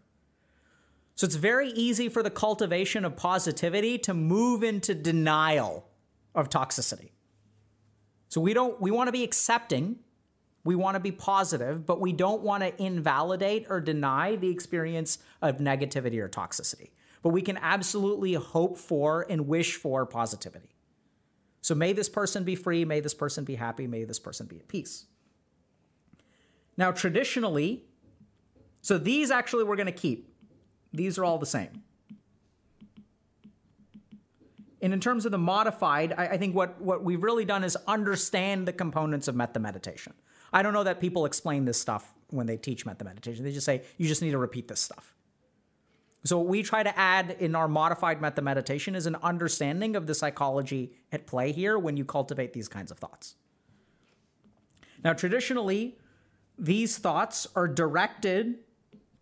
So 1.15 1.25
it's 1.25 1.35
very 1.35 1.69
easy 1.69 2.09
for 2.09 2.21
the 2.21 2.29
cultivation 2.29 3.05
of 3.05 3.15
positivity 3.15 3.97
to 3.99 4.13
move 4.13 4.61
into 4.61 4.93
denial 4.93 5.87
of 6.35 6.49
toxicity. 6.49 7.11
So 8.29 8.41
we 8.41 8.53
don't 8.53 8.79
we 8.81 8.91
want 8.91 9.07
to 9.07 9.11
be 9.11 9.23
accepting, 9.23 9.97
we 10.63 10.75
want 10.75 10.95
to 10.95 10.99
be 10.99 11.11
positive, 11.11 11.85
but 11.85 11.99
we 12.01 12.11
don't 12.11 12.41
want 12.41 12.63
to 12.63 12.81
invalidate 12.81 13.67
or 13.69 13.79
deny 13.79 14.35
the 14.35 14.49
experience 14.49 15.19
of 15.41 15.57
negativity 15.57 16.19
or 16.19 16.27
toxicity. 16.27 16.91
But 17.21 17.29
we 17.29 17.41
can 17.41 17.57
absolutely 17.57 18.33
hope 18.33 18.77
for 18.77 19.25
and 19.29 19.47
wish 19.47 19.75
for 19.75 20.05
positivity. 20.05 20.75
So 21.61 21.75
may 21.75 21.93
this 21.93 22.09
person 22.09 22.43
be 22.43 22.55
free, 22.55 22.85
may 22.85 22.99
this 22.99 23.13
person 23.13 23.43
be 23.43 23.55
happy, 23.55 23.87
may 23.87 24.03
this 24.03 24.19
person 24.19 24.45
be 24.45 24.57
at 24.57 24.67
peace. 24.67 25.05
Now, 26.77 26.91
traditionally, 26.91 27.83
so 28.81 28.97
these 28.97 29.31
actually 29.31 29.63
we're 29.63 29.75
going 29.75 29.87
to 29.87 29.91
keep. 29.91 30.33
These 30.93 31.17
are 31.17 31.25
all 31.25 31.37
the 31.37 31.45
same. 31.45 31.83
And 34.81 34.93
in 34.93 34.99
terms 34.99 35.25
of 35.25 35.31
the 35.31 35.37
modified, 35.37 36.13
I, 36.17 36.27
I, 36.27 36.37
think 36.37 36.55
what, 36.55 36.79
what 36.79 37.03
we've 37.03 37.23
really 37.23 37.45
done 37.45 37.63
is 37.63 37.75
understand 37.87 38.67
the 38.67 38.73
components 38.73 39.27
of 39.27 39.35
metta 39.35 39.59
meditation. 39.59 40.13
I 40.53 40.61
don't 40.61 40.73
know 40.73 40.83
that 40.83 40.99
people 40.99 41.25
explain 41.25 41.65
this 41.65 41.79
stuff 41.79 42.13
when 42.29 42.45
they 42.45 42.57
teach 42.57 42.85
metta 42.85 43.03
meditation. 43.03 43.43
They 43.43 43.51
just 43.51 43.65
say, 43.65 43.83
you 43.97 44.07
just 44.07 44.21
need 44.21 44.31
to 44.31 44.37
repeat 44.37 44.67
this 44.67 44.79
stuff. 44.79 45.15
So, 46.23 46.37
what 46.39 46.47
we 46.47 46.61
try 46.61 46.83
to 46.83 46.97
add 46.97 47.37
in 47.39 47.55
our 47.55 47.67
modified 47.67 48.21
metta 48.21 48.41
meditation 48.41 48.95
is 48.95 49.05
an 49.05 49.15
understanding 49.23 49.95
of 49.95 50.07
the 50.07 50.13
psychology 50.13 50.93
at 51.11 51.25
play 51.25 51.51
here 51.51 51.79
when 51.79 51.95
you 51.95 52.03
cultivate 52.03 52.53
these 52.53 52.67
kinds 52.67 52.91
of 52.91 52.97
thoughts. 52.97 53.35
Now, 55.03 55.13
traditionally, 55.13 55.97
these 56.57 56.97
thoughts 56.97 57.47
are 57.55 57.67
directed 57.67 58.55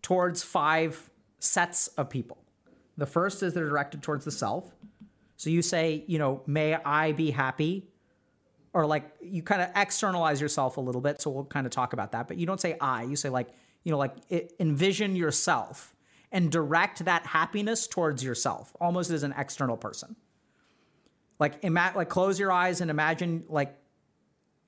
towards 0.02 0.42
five 0.42 1.10
sets 1.38 1.88
of 1.88 2.10
people. 2.10 2.38
The 2.96 3.06
first 3.06 3.42
is 3.42 3.54
they're 3.54 3.68
directed 3.68 4.02
towards 4.02 4.24
the 4.24 4.30
self. 4.30 4.72
So 5.36 5.50
you 5.50 5.62
say, 5.62 6.04
you 6.06 6.18
know, 6.18 6.42
may 6.46 6.74
I 6.74 7.12
be 7.12 7.30
happy? 7.30 7.88
Or 8.72 8.86
like 8.86 9.10
you 9.20 9.42
kind 9.42 9.62
of 9.62 9.70
externalize 9.74 10.40
yourself 10.40 10.76
a 10.76 10.80
little 10.80 11.00
bit. 11.00 11.20
So 11.20 11.30
we'll 11.30 11.44
kind 11.44 11.66
of 11.66 11.72
talk 11.72 11.92
about 11.92 12.12
that. 12.12 12.28
But 12.28 12.36
you 12.36 12.46
don't 12.46 12.60
say 12.60 12.76
I, 12.80 13.04
you 13.04 13.16
say 13.16 13.28
like, 13.28 13.48
you 13.84 13.92
know, 13.92 13.98
like 13.98 14.14
envision 14.58 15.16
yourself 15.16 15.94
and 16.32 16.50
direct 16.50 17.04
that 17.04 17.24
happiness 17.26 17.86
towards 17.86 18.22
yourself, 18.22 18.74
almost 18.80 19.10
as 19.10 19.22
an 19.22 19.34
external 19.36 19.76
person. 19.76 20.16
Like, 21.38 21.62
ima- 21.62 21.92
like 21.94 22.08
close 22.08 22.38
your 22.38 22.50
eyes 22.50 22.80
and 22.80 22.90
imagine 22.90 23.44
like 23.48 23.78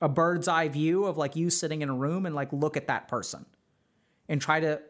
a 0.01 0.07
bird's 0.07 0.47
eye 0.47 0.69
view 0.69 1.05
of 1.05 1.17
like 1.17 1.35
you 1.35 1.49
sitting 1.49 1.81
in 1.81 1.89
a 1.89 1.95
room 1.95 2.25
and 2.25 2.33
like 2.33 2.53
look 2.53 2.77
at 2.77 2.87
that 2.87 3.07
person 3.07 3.45
and 4.29 4.39
try 4.39 4.59
to 4.59 4.81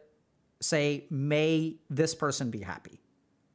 say, 0.60 1.06
may 1.10 1.76
this 1.88 2.14
person 2.14 2.50
be 2.50 2.60
happy. 2.60 2.99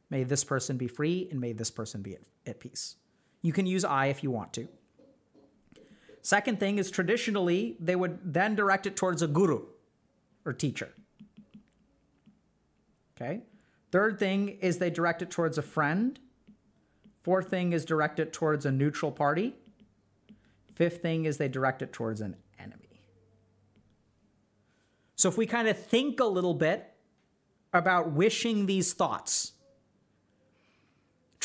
May 0.09 0.23
this 0.23 0.43
person 0.43 0.77
be 0.77 0.87
free 0.87 1.27
and 1.31 1.39
may 1.39 1.53
this 1.53 1.71
person 1.71 2.01
be 2.01 2.13
at, 2.13 2.21
at 2.45 2.59
peace. 2.59 2.95
You 3.41 3.53
can 3.53 3.65
use 3.65 3.83
I 3.83 4.07
if 4.07 4.23
you 4.23 4.31
want 4.31 4.53
to. 4.53 4.67
Second 6.21 6.59
thing 6.59 6.79
is 6.79 6.89
traditionally, 6.89 7.77
they 7.79 7.95
would 7.95 8.19
then 8.23 8.55
direct 8.55 8.87
it 8.87 8.95
towards 8.95 9.21
a 9.21 9.27
guru 9.27 9.65
or 10.45 10.53
teacher. 10.53 10.89
Okay. 13.15 13.41
Third 13.91 14.19
thing 14.19 14.57
is 14.61 14.77
they 14.77 14.89
direct 14.89 15.21
it 15.21 15.29
towards 15.29 15.57
a 15.57 15.61
friend. 15.61 16.19
Fourth 17.23 17.49
thing 17.49 17.73
is 17.73 17.85
direct 17.85 18.19
it 18.19 18.33
towards 18.33 18.65
a 18.65 18.71
neutral 18.71 19.11
party. 19.11 19.55
Fifth 20.73 21.01
thing 21.01 21.25
is 21.25 21.37
they 21.37 21.47
direct 21.47 21.81
it 21.81 21.93
towards 21.93 22.21
an 22.21 22.35
enemy. 22.59 23.01
So 25.15 25.29
if 25.29 25.37
we 25.37 25.45
kind 25.45 25.67
of 25.67 25.77
think 25.77 26.19
a 26.19 26.25
little 26.25 26.53
bit 26.53 26.91
about 27.71 28.11
wishing 28.11 28.65
these 28.65 28.93
thoughts, 28.93 29.53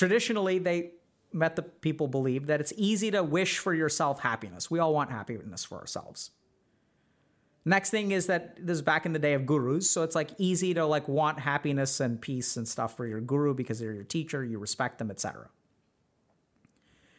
traditionally 0.01 0.59
they 0.59 0.93
met 1.31 1.57
the 1.57 1.63
people 1.63 2.09
believe 2.09 2.47
that 2.47 2.59
it's 2.59 2.73
easy 2.75 3.11
to 3.11 3.23
wish 3.23 3.59
for 3.59 3.75
yourself 3.75 4.21
happiness. 4.21 4.71
We 4.71 4.79
all 4.79 4.95
want 4.95 5.11
happiness 5.11 5.63
for 5.63 5.77
ourselves. 5.77 6.31
Next 7.67 7.91
thing 7.91 8.11
is 8.11 8.27
that 8.27 8.67
this 8.67 8.77
is 8.77 8.83
back 8.83 9.05
in 9.05 9.13
the 9.13 9.19
day 9.19 9.35
of 9.35 9.45
gurus, 9.45 9.91
so 9.91 10.03
it's 10.03 10.15
like 10.15 10.31
easy 10.39 10.73
to 10.73 10.87
like 10.87 11.07
want 11.07 11.39
happiness 11.39 12.01
and 12.01 12.19
peace 12.19 12.57
and 12.57 12.67
stuff 12.67 12.97
for 12.97 13.07
your 13.07 13.21
guru 13.21 13.53
because 13.53 13.79
they're 13.79 13.93
your 13.93 14.03
teacher, 14.03 14.43
you 14.43 14.59
respect 14.59 14.97
them, 14.97 15.11
etc. 15.11 15.51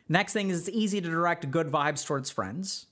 Next 0.09 0.33
thing 0.33 0.49
is 0.49 0.67
it's 0.67 0.75
easy 0.75 1.01
to 1.01 1.07
direct 1.07 1.51
good 1.51 1.67
vibes 1.67 2.03
towards 2.03 2.31
friends. 2.31 2.87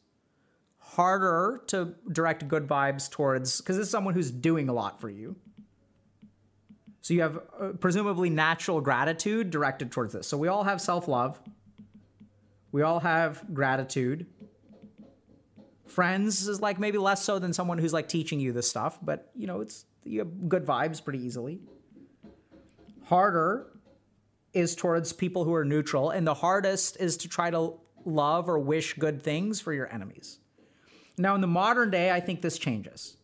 Harder 0.77 1.63
to 1.67 1.96
direct 2.12 2.48
good 2.48 2.67
vibes 2.67 3.10
towards 3.10 3.60
because 3.60 3.77
this 3.77 3.88
is 3.88 3.91
someone 3.91 4.13
who's 4.13 4.29
doing 4.29 4.69
a 4.69 4.74
lot 4.74 5.01
for 5.01 5.10
you. 5.10 5.36
So 7.01 7.13
you 7.13 7.22
have 7.22 7.39
uh, 7.60 7.68
presumably 7.79 8.29
natural 8.29 8.82
gratitude 8.82 9.50
directed 9.50 9.91
towards 9.91 10.13
this. 10.13 10.27
So 10.27 10.38
we 10.38 10.48
all 10.48 10.63
have 10.63 10.82
self-love. 10.82 11.39
We 12.72 12.82
all 12.82 13.00
have 13.00 13.44
gratitude. 13.53 14.27
Friends 15.88 16.48
is 16.48 16.62
like 16.62 16.77
maybe 16.77 16.98
less 16.98 17.24
so 17.24 17.39
than 17.39 17.51
someone 17.53 17.77
who's 17.79 17.94
like 17.94 18.08
teaching 18.08 18.39
you 18.39 18.51
this 18.51 18.70
stuff, 18.70 19.00
but 19.01 19.32
you 19.36 19.48
know, 19.48 19.62
it's 19.62 19.86
you 20.03 20.20
have 20.20 20.48
good 20.48 20.65
vibes 20.65 21.03
pretty 21.03 21.20
easily. 21.20 21.60
Harder 23.06 23.68
is 24.53 24.75
towards 24.75 25.13
people 25.13 25.46
who 25.46 25.53
are 25.53 25.65
neutral, 25.65 26.10
and 26.12 26.27
the 26.27 26.36
hardest 26.36 26.98
is 27.00 27.18
to 27.18 27.27
try 27.27 27.50
to 27.50 27.74
love 28.06 28.50
or 28.50 28.60
wish 28.60 28.94
good 28.94 29.24
things 29.24 29.60
for 29.62 29.74
your 29.74 29.91
enemies. 29.91 30.39
Now, 31.18 31.36
in 31.36 31.41
the 31.41 31.48
modern 31.48 31.91
day, 31.91 32.12
I 32.12 32.20
think 32.20 32.41
this 32.41 32.58
changes. 32.58 33.18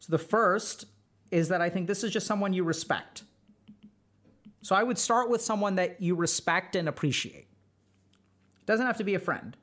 So 0.00 0.10
the 0.10 0.18
first 0.18 0.86
is 1.30 1.48
that 1.48 1.60
I 1.60 1.70
think 1.70 1.86
this 1.86 2.04
is 2.04 2.12
just 2.12 2.26
someone 2.26 2.52
you 2.52 2.64
respect. 2.64 3.22
So 4.62 4.74
I 4.74 4.82
would 4.82 4.98
start 4.98 5.30
with 5.30 5.40
someone 5.42 5.76
that 5.76 6.00
you 6.02 6.14
respect 6.14 6.74
and 6.74 6.88
appreciate. 6.88 7.46
It 8.58 8.66
doesn't 8.66 8.86
have 8.86 8.98
to 8.98 9.04
be 9.04 9.14
a 9.14 9.20
friend. 9.20 9.56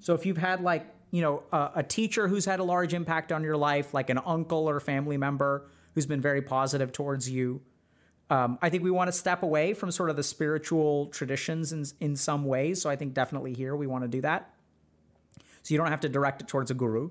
So 0.00 0.14
if 0.14 0.26
you've 0.26 0.38
had 0.38 0.60
like, 0.60 0.86
you 1.10 1.22
know, 1.22 1.42
a, 1.52 1.70
a, 1.76 1.82
teacher 1.82 2.26
who's 2.26 2.44
had 2.44 2.58
a 2.58 2.64
large 2.64 2.94
impact 2.94 3.32
on 3.32 3.44
your 3.44 3.56
life, 3.56 3.92
like 3.94 4.10
an 4.10 4.18
uncle 4.24 4.68
or 4.68 4.80
family 4.80 5.16
member 5.16 5.68
who's 5.94 6.06
been 6.06 6.20
very 6.20 6.42
positive 6.42 6.90
towards 6.92 7.28
you, 7.28 7.60
um, 8.30 8.58
I 8.62 8.70
think 8.70 8.84
we 8.84 8.90
want 8.90 9.08
to 9.08 9.12
step 9.12 9.42
away 9.42 9.74
from 9.74 9.90
sort 9.90 10.08
of 10.08 10.16
the 10.16 10.22
spiritual 10.22 11.06
traditions 11.06 11.72
in, 11.72 11.84
in 12.00 12.16
some 12.16 12.44
ways. 12.44 12.80
So 12.80 12.88
I 12.88 12.96
think 12.96 13.12
definitely 13.12 13.54
here 13.54 13.74
we 13.74 13.86
want 13.86 14.04
to 14.04 14.08
do 14.08 14.20
that. 14.22 14.54
So 15.62 15.74
you 15.74 15.78
don't 15.78 15.88
have 15.88 16.00
to 16.00 16.08
direct 16.08 16.40
it 16.40 16.48
towards 16.48 16.70
a 16.70 16.74
guru. 16.74 17.10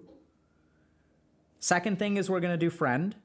Second 1.59 1.99
thing 1.99 2.17
is 2.17 2.29
we're 2.29 2.39
going 2.39 2.53
to 2.53 2.57
do 2.57 2.69
friend. 2.69 3.15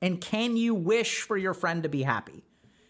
And 0.00 0.20
can 0.20 0.56
you 0.56 0.74
wish 0.74 1.22
for 1.22 1.36
your 1.36 1.54
friend 1.54 1.82
to 1.82 1.88
be 1.88 2.02
happy? 2.02 2.44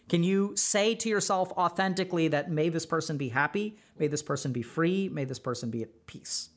Can 0.07 0.23
you 0.23 0.55
say 0.55 0.95
to 0.95 1.09
yourself 1.09 1.51
authentically 1.53 2.27
that 2.29 2.49
may 2.49 2.69
this 2.69 2.85
person 2.85 3.17
be 3.17 3.29
happy, 3.29 3.77
may 3.97 4.07
this 4.07 4.21
person 4.21 4.51
be 4.53 4.61
free, 4.61 5.09
may 5.09 5.25
this 5.25 5.39
person 5.39 5.69
be 5.69 5.81
at 5.81 6.05
peace? 6.05 6.49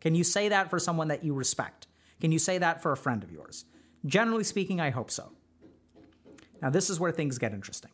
Can 0.00 0.14
you 0.14 0.24
say 0.24 0.48
that 0.48 0.70
for 0.70 0.78
someone 0.78 1.08
that 1.08 1.22
you 1.22 1.34
respect? 1.34 1.86
Can 2.20 2.32
you 2.32 2.38
say 2.38 2.58
that 2.58 2.82
for 2.82 2.92
a 2.92 2.96
friend 2.96 3.22
of 3.22 3.30
yours? 3.30 3.64
Generally 4.04 4.44
speaking, 4.44 4.80
I 4.80 4.90
hope 4.90 5.10
so. 5.10 5.32
Now, 6.62 6.70
this 6.70 6.88
is 6.90 6.98
where 6.98 7.12
things 7.12 7.38
get 7.38 7.52
interesting. 7.52 7.90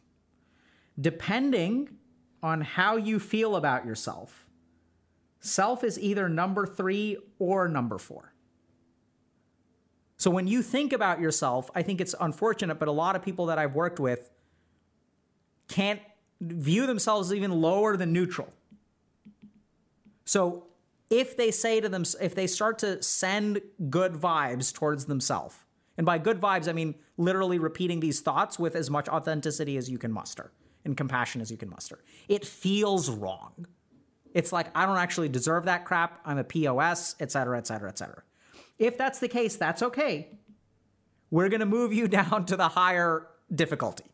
Depending 1.00 1.96
on 2.42 2.60
how 2.60 2.96
you 2.96 3.18
feel 3.18 3.56
about 3.56 3.84
yourself, 3.84 4.41
self 5.42 5.84
is 5.84 5.98
either 5.98 6.28
number 6.28 6.66
three 6.66 7.18
or 7.38 7.68
number 7.68 7.98
four. 7.98 8.32
So 10.16 10.30
when 10.30 10.46
you 10.46 10.62
think 10.62 10.92
about 10.92 11.20
yourself, 11.20 11.70
I 11.74 11.82
think 11.82 12.00
it's 12.00 12.14
unfortunate, 12.20 12.78
but 12.78 12.88
a 12.88 12.92
lot 12.92 13.16
of 13.16 13.22
people 13.22 13.46
that 13.46 13.58
I've 13.58 13.74
worked 13.74 13.98
with 13.98 14.30
can't 15.68 16.00
view 16.40 16.86
themselves 16.86 17.34
even 17.34 17.50
lower 17.60 17.96
than 17.96 18.12
neutral. 18.12 18.52
So 20.24 20.68
if 21.10 21.36
they 21.36 21.50
say 21.50 21.80
to 21.80 21.88
them, 21.88 22.04
if 22.20 22.34
they 22.34 22.46
start 22.46 22.78
to 22.78 23.02
send 23.02 23.60
good 23.90 24.12
vibes 24.12 24.72
towards 24.72 25.06
themselves, 25.06 25.56
and 25.96 26.06
by 26.06 26.18
good 26.18 26.40
vibes, 26.40 26.68
I 26.68 26.72
mean 26.72 26.94
literally 27.16 27.58
repeating 27.58 28.00
these 28.00 28.20
thoughts 28.20 28.58
with 28.58 28.76
as 28.76 28.88
much 28.90 29.08
authenticity 29.08 29.76
as 29.76 29.90
you 29.90 29.98
can 29.98 30.12
muster 30.12 30.52
and 30.84 30.96
compassion 30.96 31.40
as 31.40 31.50
you 31.50 31.56
can 31.56 31.68
muster, 31.68 31.98
it 32.28 32.46
feels 32.46 33.10
wrong. 33.10 33.66
It's 34.34 34.52
like, 34.52 34.68
I 34.74 34.86
don't 34.86 34.98
actually 34.98 35.28
deserve 35.28 35.64
that 35.66 35.84
crap. 35.84 36.20
I'm 36.24 36.38
a 36.38 36.44
POS, 36.44 37.16
et 37.20 37.30
cetera, 37.30 37.58
et 37.58 37.66
cetera, 37.66 37.88
et 37.88 37.98
cetera. 37.98 38.22
If 38.78 38.96
that's 38.96 39.18
the 39.18 39.28
case, 39.28 39.56
that's 39.56 39.82
okay. 39.82 40.28
We're 41.30 41.48
going 41.48 41.60
to 41.60 41.66
move 41.66 41.92
you 41.92 42.08
down 42.20 42.46
to 42.46 42.56
the 42.56 42.68
higher 42.68 43.28
difficulty. 43.54 44.04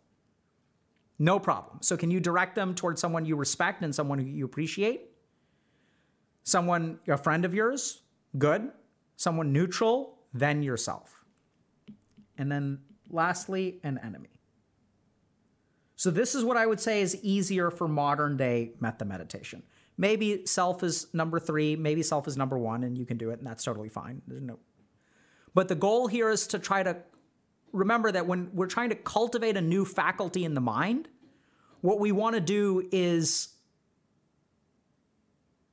No 1.18 1.38
problem. 1.40 1.78
So, 1.80 1.96
can 1.96 2.10
you 2.10 2.20
direct 2.20 2.54
them 2.54 2.74
towards 2.74 3.00
someone 3.00 3.24
you 3.24 3.34
respect 3.34 3.82
and 3.82 3.92
someone 3.94 4.18
who 4.18 4.26
you 4.26 4.44
appreciate? 4.44 5.10
Someone, 6.44 7.00
a 7.08 7.16
friend 7.16 7.44
of 7.44 7.54
yours? 7.54 8.02
Good. 8.38 8.70
Someone 9.16 9.52
neutral? 9.52 10.18
Then 10.32 10.62
yourself. 10.62 11.24
And 12.36 12.52
then 12.52 12.78
lastly, 13.10 13.80
an 13.82 13.98
enemy. 14.04 14.38
So, 15.96 16.12
this 16.12 16.36
is 16.36 16.44
what 16.44 16.56
I 16.56 16.66
would 16.66 16.78
say 16.78 17.02
is 17.02 17.16
easier 17.24 17.72
for 17.72 17.88
modern 17.88 18.36
day 18.36 18.74
metta 18.78 19.04
meditation. 19.04 19.64
Maybe 20.00 20.46
self 20.46 20.84
is 20.84 21.08
number 21.12 21.40
three, 21.40 21.74
maybe 21.74 22.02
self 22.04 22.28
is 22.28 22.36
number 22.36 22.56
one, 22.56 22.84
and 22.84 22.96
you 22.96 23.04
can 23.04 23.18
do 23.18 23.30
it, 23.30 23.38
and 23.38 23.46
that's 23.46 23.64
totally 23.64 23.88
fine. 23.88 24.22
There's 24.28 24.40
no. 24.40 24.60
But 25.54 25.66
the 25.66 25.74
goal 25.74 26.06
here 26.06 26.30
is 26.30 26.46
to 26.48 26.60
try 26.60 26.84
to 26.84 26.98
remember 27.72 28.12
that 28.12 28.26
when 28.26 28.50
we're 28.54 28.66
trying 28.66 28.90
to 28.90 28.94
cultivate 28.94 29.56
a 29.56 29.60
new 29.60 29.84
faculty 29.84 30.44
in 30.44 30.54
the 30.54 30.60
mind, 30.60 31.08
what 31.80 31.98
we 31.98 32.12
want 32.12 32.36
to 32.36 32.40
do 32.40 32.88
is 32.92 33.48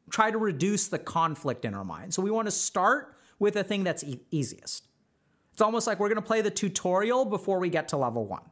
try 0.10 0.32
to 0.32 0.38
reduce 0.38 0.88
the 0.88 1.00
conflict 1.00 1.64
in 1.64 1.76
our 1.76 1.84
mind. 1.84 2.14
So 2.14 2.24
we 2.24 2.32
want 2.32 2.48
to 2.48 2.52
start 2.52 3.16
with 3.38 3.56
a 3.56 3.64
thing 3.64 3.84
that's 3.84 4.04
e- 4.04 4.22
easiest. 4.32 4.88
It's 5.54 5.62
almost 5.62 5.88
like 5.88 6.00
we're 6.00 6.10
going 6.10 6.16
to 6.16 6.22
play 6.22 6.42
the 6.42 6.52
tutorial 6.52 7.26
before 7.26 7.60
we 7.60 7.70
get 7.70 7.90
to 7.90 7.98
level 7.98 8.26
one. 8.26 8.44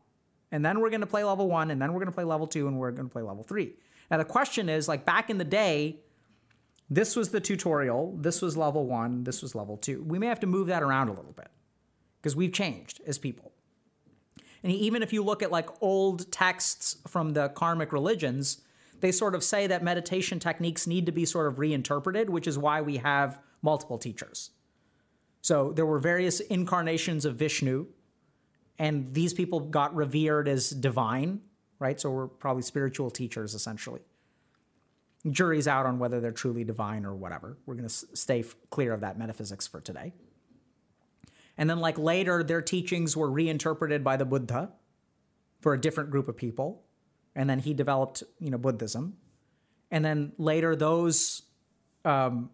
And 0.54 0.64
then 0.64 0.80
we're 0.80 0.92
going 0.92 1.02
to 1.02 1.08
play 1.08 1.24
level 1.24 1.50
one, 1.50 1.72
and 1.72 1.82
then 1.82 1.92
we're 1.92 2.00
going 2.00 2.12
to 2.12 2.16
play 2.16 2.24
level 2.24 2.46
two, 2.46 2.68
and 2.68 2.78
we're 2.78 2.92
going 2.92 3.10
to 3.10 3.12
play 3.12 3.24
level 3.24 3.44
three. 3.44 3.74
Now, 4.12 4.18
the 4.18 4.26
question 4.26 4.70
is 4.70 4.88
like 4.88 5.04
back 5.04 5.32
in 5.32 5.40
the 5.40 5.44
day, 5.44 6.00
this 6.92 7.16
was 7.16 7.30
the 7.30 7.40
tutorial, 7.40 8.16
this 8.18 8.40
was 8.40 8.56
level 8.56 8.86
one, 8.86 9.24
this 9.24 9.42
was 9.42 9.56
level 9.56 9.78
two. 9.78 10.04
We 10.04 10.20
may 10.20 10.28
have 10.28 10.40
to 10.42 10.48
move 10.48 10.68
that 10.68 10.84
around 10.84 11.10
a 11.10 11.14
little 11.14 11.32
bit 11.32 11.50
because 12.22 12.36
we've 12.36 12.54
changed 12.54 13.02
as 13.08 13.18
people. 13.18 13.52
And 14.62 14.72
even 14.72 15.02
if 15.02 15.12
you 15.12 15.24
look 15.24 15.42
at 15.42 15.52
like 15.52 15.70
old 15.82 16.32
texts 16.32 16.98
from 17.08 17.34
the 17.34 17.50
dharmic 17.50 17.92
religions, 17.92 18.62
they 19.00 19.12
sort 19.12 19.34
of 19.34 19.44
say 19.44 19.66
that 19.66 19.84
meditation 19.84 20.38
techniques 20.40 20.86
need 20.86 21.08
to 21.08 21.12
be 21.12 21.26
sort 21.26 21.48
of 21.48 21.58
reinterpreted, 21.58 22.30
which 22.30 22.46
is 22.46 22.60
why 22.60 22.80
we 22.82 22.98
have 22.98 23.40
multiple 23.64 23.98
teachers. 23.98 24.52
So 25.42 25.72
there 25.72 25.86
were 25.86 26.00
various 26.00 26.42
incarnations 26.42 27.26
of 27.26 27.38
Vishnu, 27.38 27.88
and 28.80 29.14
these 29.14 29.34
people 29.34 29.60
got 29.60 29.96
revered 29.96 30.48
as 30.48 30.70
divine 30.70 31.42
right? 31.84 32.00
So 32.00 32.10
we're 32.10 32.28
probably 32.28 32.64
spiritual 32.64 33.12
teachers 33.12 33.54
essentially. 33.54 34.00
Jury's 35.30 35.68
out 35.68 35.86
on 35.86 36.00
whether 36.00 36.22
they're 36.22 36.32
truly 36.32 36.64
divine 36.64 37.06
or 37.06 37.14
whatever. 37.14 37.58
We're 37.66 37.76
going 37.76 37.90
to 37.90 37.94
stay 37.94 38.40
f- 38.40 38.56
clear 38.70 38.94
of 38.94 39.02
that 39.02 39.20
metaphysics 39.20 39.68
for 39.68 39.82
today. 39.82 40.14
And 41.58 41.70
then, 41.70 41.80
like 41.80 41.98
later, 41.98 42.42
their 42.42 42.62
teachings 42.62 43.18
were 43.18 43.30
reinterpreted 43.30 44.02
by 44.02 44.16
the 44.16 44.26
Buddha 44.26 44.72
for 45.60 45.74
a 45.74 45.80
different 45.80 46.10
group 46.10 46.30
of 46.30 46.38
people. 46.38 46.84
And 47.36 47.50
then 47.50 47.60
he 47.60 47.74
developed, 47.74 48.24
you 48.40 48.50
know, 48.50 48.58
Buddhism. 48.58 49.18
And 49.92 50.06
then 50.06 50.32
later, 50.38 50.78
those, 50.78 51.44
um, 52.06 52.50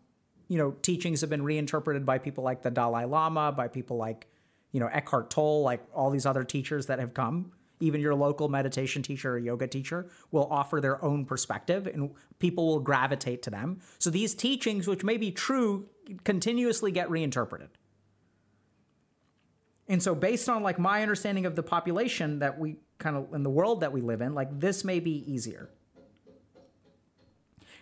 you 0.48 0.58
know, 0.58 0.72
teachings 0.82 1.22
have 1.22 1.30
been 1.30 1.44
reinterpreted 1.44 2.04
by 2.04 2.18
people 2.18 2.44
like 2.44 2.64
the 2.64 2.72
Dalai 2.72 3.06
Lama, 3.06 3.52
by 3.52 3.68
people 3.68 3.98
like, 3.98 4.28
you 4.72 4.80
know, 4.80 4.88
Eckhart 4.88 5.30
Tolle, 5.30 5.64
like 5.64 5.82
all 5.94 6.10
these 6.10 6.26
other 6.26 6.44
teachers 6.44 6.88
that 6.88 7.00
have 7.00 7.14
come 7.14 7.52
even 7.80 8.02
your 8.02 8.16
local 8.16 8.50
meditation 8.50 9.02
teacher 9.02 9.34
or 9.34 9.38
yoga 9.38 9.68
teacher 9.68 10.10
will 10.32 10.48
offer 10.52 10.82
their 10.82 11.04
own 11.04 11.26
perspective 11.26 11.88
and 11.88 12.12
people 12.40 12.68
will 12.68 12.80
gravitate 12.80 13.42
to 13.44 13.50
them. 13.50 13.80
So 14.00 14.10
these 14.10 14.36
teachings, 14.36 14.88
which 14.88 15.04
may 15.04 15.18
be 15.18 15.32
true, 15.32 15.88
continuously 16.24 16.92
get 16.92 17.10
reinterpreted. 17.10 17.70
And 19.88 20.04
so 20.04 20.14
based 20.14 20.50
on 20.50 20.62
like 20.62 20.78
my 20.78 21.02
understanding 21.02 21.46
of 21.46 21.56
the 21.56 21.64
population 21.64 22.40
that 22.40 22.60
we 22.60 22.78
kind 23.00 23.16
of 23.16 23.34
in 23.34 23.44
the 23.44 23.50
world 23.50 23.82
that 23.82 23.92
we 23.92 24.02
live 24.02 24.22
in, 24.22 24.36
like 24.36 24.60
this 24.60 24.84
may 24.84 25.00
be 25.00 25.32
easier. 25.32 25.70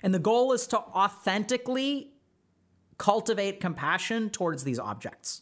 And 0.03 0.13
the 0.13 0.19
goal 0.19 0.53
is 0.53 0.67
to 0.67 0.77
authentically 0.77 2.11
cultivate 2.97 3.59
compassion 3.59 4.29
towards 4.29 4.63
these 4.63 4.79
objects 4.79 5.41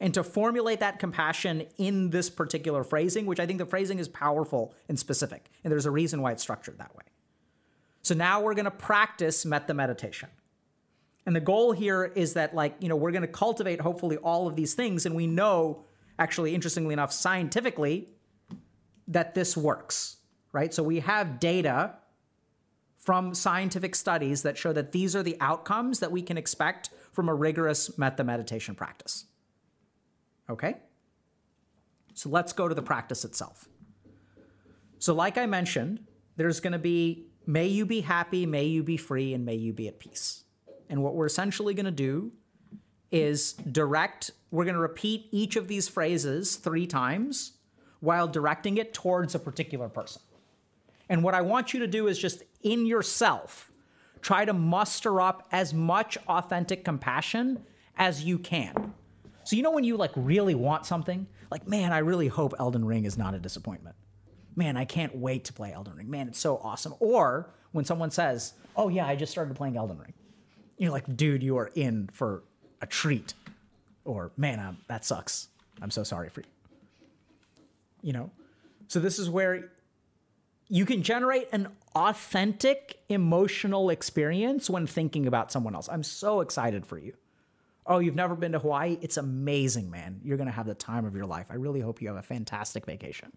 and 0.00 0.14
to 0.14 0.24
formulate 0.24 0.80
that 0.80 0.98
compassion 0.98 1.66
in 1.76 2.10
this 2.10 2.30
particular 2.30 2.82
phrasing, 2.82 3.26
which 3.26 3.38
I 3.38 3.46
think 3.46 3.58
the 3.58 3.66
phrasing 3.66 3.98
is 3.98 4.08
powerful 4.08 4.74
and 4.88 4.98
specific. 4.98 5.50
And 5.62 5.70
there's 5.70 5.86
a 5.86 5.90
reason 5.90 6.22
why 6.22 6.32
it's 6.32 6.42
structured 6.42 6.78
that 6.78 6.96
way. 6.96 7.04
So 8.02 8.14
now 8.14 8.40
we're 8.40 8.54
going 8.54 8.64
to 8.64 8.70
practice 8.70 9.44
metta 9.44 9.74
meditation. 9.74 10.30
And 11.26 11.36
the 11.36 11.40
goal 11.40 11.72
here 11.72 12.10
is 12.14 12.32
that, 12.32 12.54
like, 12.54 12.76
you 12.80 12.88
know, 12.88 12.96
we're 12.96 13.10
going 13.10 13.22
to 13.22 13.28
cultivate 13.28 13.80
hopefully 13.80 14.16
all 14.16 14.48
of 14.48 14.56
these 14.56 14.72
things. 14.72 15.04
And 15.04 15.14
we 15.14 15.26
know, 15.26 15.84
actually, 16.18 16.54
interestingly 16.54 16.94
enough, 16.94 17.12
scientifically, 17.12 18.08
that 19.06 19.34
this 19.34 19.54
works, 19.54 20.16
right? 20.52 20.72
So 20.72 20.82
we 20.82 21.00
have 21.00 21.38
data 21.38 21.96
from 22.96 23.34
scientific 23.34 23.94
studies 23.94 24.42
that 24.42 24.56
show 24.56 24.72
that 24.72 24.92
these 24.92 25.14
are 25.14 25.22
the 25.22 25.36
outcomes 25.40 25.98
that 26.00 26.10
we 26.10 26.22
can 26.22 26.38
expect 26.38 26.88
from 27.12 27.28
a 27.28 27.34
rigorous 27.34 27.98
metta 27.98 28.24
meditation 28.24 28.74
practice. 28.74 29.26
Okay? 30.50 30.76
So 32.14 32.28
let's 32.28 32.52
go 32.52 32.68
to 32.68 32.74
the 32.74 32.82
practice 32.82 33.24
itself. 33.24 33.68
So, 34.98 35.14
like 35.14 35.38
I 35.38 35.46
mentioned, 35.46 36.00
there's 36.36 36.60
going 36.60 36.72
to 36.72 36.78
be 36.78 37.26
may 37.46 37.66
you 37.66 37.86
be 37.86 38.02
happy, 38.02 38.44
may 38.44 38.64
you 38.64 38.82
be 38.82 38.96
free, 38.96 39.32
and 39.32 39.44
may 39.44 39.54
you 39.54 39.72
be 39.72 39.88
at 39.88 39.98
peace. 39.98 40.44
And 40.90 41.02
what 41.02 41.14
we're 41.14 41.26
essentially 41.26 41.72
going 41.72 41.86
to 41.86 41.90
do 41.90 42.32
is 43.10 43.54
direct, 43.54 44.30
we're 44.50 44.64
going 44.64 44.74
to 44.74 44.80
repeat 44.80 45.28
each 45.30 45.56
of 45.56 45.68
these 45.68 45.88
phrases 45.88 46.56
three 46.56 46.86
times 46.86 47.52
while 48.00 48.28
directing 48.28 48.76
it 48.76 48.92
towards 48.92 49.34
a 49.34 49.38
particular 49.38 49.88
person. 49.88 50.22
And 51.08 51.24
what 51.24 51.34
I 51.34 51.40
want 51.40 51.74
you 51.74 51.80
to 51.80 51.86
do 51.86 52.06
is 52.06 52.18
just 52.18 52.42
in 52.62 52.86
yourself, 52.86 53.72
try 54.20 54.44
to 54.44 54.52
muster 54.52 55.20
up 55.20 55.48
as 55.50 55.74
much 55.74 56.16
authentic 56.28 56.84
compassion 56.84 57.64
as 57.96 58.24
you 58.24 58.38
can. 58.38 58.94
So 59.50 59.56
you 59.56 59.64
know 59.64 59.72
when 59.72 59.82
you 59.82 59.96
like 59.96 60.12
really 60.14 60.54
want 60.54 60.86
something, 60.86 61.26
like 61.50 61.66
man, 61.66 61.92
I 61.92 61.98
really 61.98 62.28
hope 62.28 62.54
Elden 62.60 62.84
Ring 62.84 63.04
is 63.04 63.18
not 63.18 63.34
a 63.34 63.38
disappointment. 63.40 63.96
man, 64.54 64.76
I 64.76 64.84
can't 64.84 65.16
wait 65.16 65.46
to 65.46 65.52
play 65.52 65.72
Elden 65.72 65.96
Ring. 65.96 66.08
Man, 66.08 66.28
it's 66.28 66.38
so 66.38 66.58
awesome. 66.58 66.94
Or 67.00 67.50
when 67.72 67.84
someone 67.84 68.12
says, 68.12 68.52
oh, 68.76 68.88
yeah, 68.88 69.08
I 69.08 69.16
just 69.16 69.32
started 69.32 69.56
playing 69.56 69.76
Elden 69.76 69.98
Ring. 69.98 70.12
You're 70.78 70.92
like, 70.92 71.16
dude, 71.16 71.42
you 71.42 71.56
are 71.56 71.72
in 71.74 72.08
for 72.12 72.44
a 72.80 72.86
treat. 72.86 73.34
Or, 74.04 74.30
man, 74.36 74.60
I'm, 74.60 74.78
that 74.86 75.04
sucks. 75.04 75.48
I'm 75.82 75.90
so 75.90 76.04
sorry 76.04 76.28
for 76.28 76.42
you. 76.42 76.46
You 78.02 78.12
know? 78.12 78.30
So 78.86 79.00
this 79.00 79.18
is 79.18 79.28
where 79.28 79.72
you 80.68 80.86
can 80.86 81.02
generate 81.02 81.48
an 81.50 81.70
authentic 81.96 83.00
emotional 83.08 83.90
experience 83.90 84.70
when 84.70 84.86
thinking 84.86 85.26
about 85.26 85.50
someone 85.50 85.74
else. 85.74 85.88
I'm 85.90 86.04
so 86.04 86.40
excited 86.40 86.86
for 86.86 86.98
you. 86.98 87.14
Oh, 87.86 87.98
you've 87.98 88.14
never 88.14 88.36
been 88.36 88.52
to 88.52 88.58
Hawaii? 88.58 88.98
It's 89.00 89.16
amazing, 89.16 89.90
man. 89.90 90.20
You're 90.22 90.36
going 90.36 90.46
to 90.46 90.52
have 90.52 90.66
the 90.66 90.74
time 90.74 91.04
of 91.04 91.14
your 91.14 91.26
life. 91.26 91.46
I 91.50 91.54
really 91.54 91.80
hope 91.80 92.00
you 92.00 92.08
have 92.08 92.16
a 92.16 92.22
fantastic 92.22 92.86
vacation. 92.86 93.32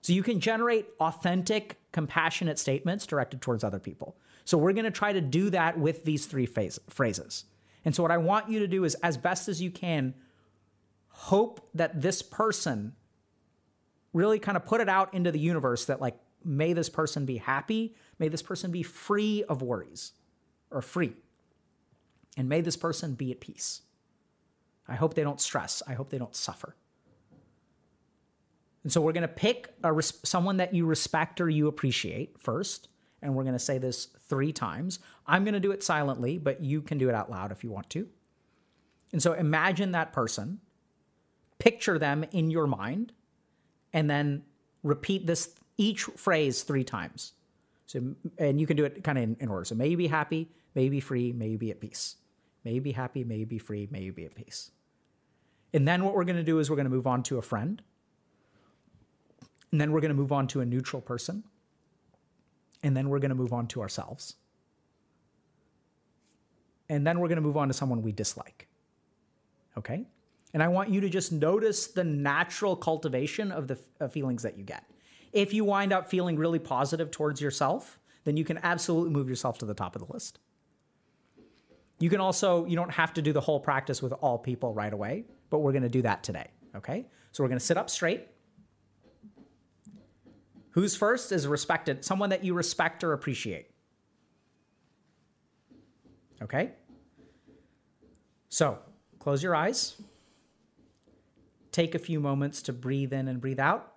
So 0.00 0.12
you 0.12 0.22
can 0.22 0.40
generate 0.40 0.86
authentic, 1.00 1.78
compassionate 1.92 2.58
statements 2.58 3.06
directed 3.06 3.42
towards 3.42 3.64
other 3.64 3.78
people. 3.78 4.16
So 4.44 4.56
we're 4.56 4.72
going 4.72 4.84
to 4.84 4.90
try 4.90 5.12
to 5.12 5.20
do 5.20 5.50
that 5.50 5.78
with 5.78 6.04
these 6.04 6.26
three 6.26 6.46
phase, 6.46 6.78
phrases. 6.88 7.44
And 7.84 7.94
so 7.94 8.02
what 8.02 8.12
I 8.12 8.18
want 8.18 8.48
you 8.48 8.60
to 8.60 8.68
do 8.68 8.84
is, 8.84 8.94
as 8.96 9.16
best 9.16 9.48
as 9.48 9.60
you 9.60 9.70
can, 9.70 10.14
hope 11.08 11.68
that 11.74 12.00
this 12.00 12.22
person 12.22 12.94
really 14.12 14.38
kind 14.38 14.56
of 14.56 14.64
put 14.64 14.80
it 14.80 14.88
out 14.88 15.12
into 15.12 15.32
the 15.32 15.38
universe 15.38 15.84
that, 15.86 16.00
like, 16.00 16.16
may 16.44 16.72
this 16.72 16.88
person 16.88 17.26
be 17.26 17.38
happy, 17.38 17.94
may 18.18 18.28
this 18.28 18.42
person 18.42 18.70
be 18.70 18.82
free 18.82 19.44
of 19.44 19.62
worries 19.62 20.12
or 20.70 20.82
free, 20.82 21.12
and 22.36 22.48
may 22.48 22.60
this 22.60 22.76
person 22.76 23.14
be 23.14 23.30
at 23.32 23.40
peace. 23.40 23.82
I 24.88 24.94
hope 24.94 25.14
they 25.14 25.22
don't 25.22 25.40
stress, 25.40 25.82
I 25.86 25.94
hope 25.94 26.10
they 26.10 26.18
don't 26.18 26.36
suffer. 26.36 26.76
And 28.82 28.92
so 28.92 29.00
we're 29.00 29.12
going 29.12 29.22
to 29.22 29.28
pick 29.28 29.74
a, 29.82 30.00
someone 30.00 30.58
that 30.58 30.72
you 30.72 30.86
respect 30.86 31.40
or 31.40 31.48
you 31.50 31.66
appreciate 31.66 32.38
first. 32.38 32.86
And 33.20 33.34
we're 33.34 33.42
going 33.42 33.54
to 33.54 33.58
say 33.58 33.78
this 33.78 34.06
three 34.28 34.52
times. 34.52 35.00
I'm 35.26 35.42
going 35.42 35.54
to 35.54 35.60
do 35.60 35.72
it 35.72 35.82
silently, 35.82 36.38
but 36.38 36.62
you 36.62 36.82
can 36.82 36.96
do 36.96 37.08
it 37.08 37.14
out 37.14 37.28
loud 37.28 37.50
if 37.50 37.64
you 37.64 37.70
want 37.72 37.90
to. 37.90 38.08
And 39.10 39.20
so 39.20 39.32
imagine 39.32 39.90
that 39.90 40.12
person, 40.12 40.60
picture 41.58 41.98
them 41.98 42.24
in 42.30 42.48
your 42.48 42.68
mind, 42.68 43.12
and 43.92 44.08
then 44.08 44.44
repeat 44.84 45.26
this 45.26 45.56
each 45.78 46.02
phrase 46.02 46.62
three 46.62 46.84
times. 46.84 47.32
So, 47.86 48.14
and 48.38 48.60
you 48.60 48.66
can 48.66 48.76
do 48.76 48.84
it 48.84 49.02
kind 49.02 49.18
of 49.18 49.24
in, 49.24 49.36
in 49.40 49.48
order. 49.48 49.64
So, 49.64 49.74
may 49.74 49.88
you 49.88 49.96
be 49.96 50.06
happy, 50.06 50.50
may 50.74 50.84
you 50.84 50.90
be 50.90 51.00
free, 51.00 51.32
may 51.32 51.48
you 51.48 51.58
be 51.58 51.70
at 51.70 51.80
peace. 51.80 52.16
May 52.66 52.80
be 52.80 52.90
happy, 52.90 53.22
may 53.22 53.44
be 53.44 53.58
free, 53.58 53.86
may 53.92 54.10
be 54.10 54.24
at 54.24 54.34
peace. 54.34 54.72
And 55.72 55.86
then 55.86 56.04
what 56.04 56.16
we're 56.16 56.24
going 56.24 56.34
to 56.34 56.42
do 56.42 56.58
is 56.58 56.68
we're 56.68 56.74
going 56.74 56.90
to 56.90 56.90
move 56.90 57.06
on 57.06 57.22
to 57.22 57.38
a 57.38 57.42
friend. 57.42 57.80
And 59.70 59.80
then 59.80 59.92
we're 59.92 60.00
going 60.00 60.08
to 60.08 60.16
move 60.16 60.32
on 60.32 60.48
to 60.48 60.60
a 60.62 60.64
neutral 60.64 61.00
person. 61.00 61.44
And 62.82 62.96
then 62.96 63.08
we're 63.08 63.20
going 63.20 63.28
to 63.28 63.36
move 63.36 63.52
on 63.52 63.68
to 63.68 63.82
ourselves. 63.82 64.34
And 66.88 67.06
then 67.06 67.20
we're 67.20 67.28
going 67.28 67.36
to 67.36 67.42
move 67.42 67.56
on 67.56 67.68
to 67.68 67.74
someone 67.74 68.02
we 68.02 68.10
dislike. 68.10 68.66
Okay? 69.78 70.04
And 70.52 70.60
I 70.60 70.66
want 70.66 70.90
you 70.90 71.00
to 71.02 71.08
just 71.08 71.30
notice 71.30 71.86
the 71.86 72.02
natural 72.02 72.74
cultivation 72.74 73.52
of 73.52 73.68
the 73.68 73.76
feelings 74.08 74.42
that 74.42 74.58
you 74.58 74.64
get. 74.64 74.82
If 75.32 75.54
you 75.54 75.64
wind 75.64 75.92
up 75.92 76.10
feeling 76.10 76.36
really 76.36 76.58
positive 76.58 77.12
towards 77.12 77.40
yourself, 77.40 78.00
then 78.24 78.36
you 78.36 78.44
can 78.44 78.58
absolutely 78.64 79.10
move 79.10 79.28
yourself 79.28 79.56
to 79.58 79.66
the 79.66 79.74
top 79.74 79.94
of 79.94 80.04
the 80.04 80.12
list. 80.12 80.40
You 81.98 82.10
can 82.10 82.20
also, 82.20 82.66
you 82.66 82.76
don't 82.76 82.92
have 82.92 83.14
to 83.14 83.22
do 83.22 83.32
the 83.32 83.40
whole 83.40 83.58
practice 83.58 84.02
with 84.02 84.12
all 84.12 84.38
people 84.38 84.74
right 84.74 84.92
away, 84.92 85.24
but 85.50 85.60
we're 85.60 85.72
going 85.72 85.82
to 85.82 85.88
do 85.88 86.02
that 86.02 86.22
today. 86.22 86.48
Okay? 86.74 87.06
So 87.32 87.42
we're 87.42 87.48
going 87.48 87.58
to 87.58 87.64
sit 87.64 87.76
up 87.76 87.88
straight. 87.88 88.28
Who's 90.70 90.94
first 90.94 91.32
is 91.32 91.46
respected, 91.46 92.04
someone 92.04 92.30
that 92.30 92.44
you 92.44 92.52
respect 92.52 93.02
or 93.02 93.14
appreciate. 93.14 93.70
Okay? 96.42 96.72
So 98.50 98.78
close 99.18 99.42
your 99.42 99.56
eyes. 99.56 100.00
Take 101.72 101.94
a 101.94 101.98
few 101.98 102.20
moments 102.20 102.60
to 102.62 102.74
breathe 102.74 103.12
in 103.12 103.26
and 103.26 103.40
breathe 103.40 103.60
out. 103.60 103.95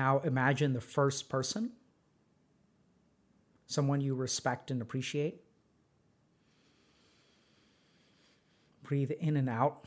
Now 0.00 0.22
imagine 0.24 0.72
the 0.72 0.80
first 0.80 1.28
person, 1.28 1.72
someone 3.66 4.00
you 4.00 4.14
respect 4.14 4.70
and 4.70 4.80
appreciate. 4.80 5.42
Breathe 8.82 9.10
in 9.10 9.36
and 9.36 9.50
out. 9.50 9.84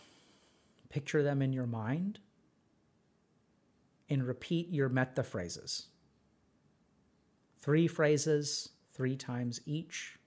Picture 0.90 1.24
them 1.24 1.42
in 1.42 1.52
your 1.52 1.66
mind 1.66 2.20
and 4.08 4.28
repeat 4.28 4.70
your 4.70 4.88
metta 4.88 5.24
phrases. 5.24 5.88
Three 7.60 7.88
phrases, 7.88 8.70
three 8.94 9.16
times 9.16 9.62
each. 9.66 10.20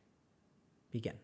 Begin. 0.90 1.14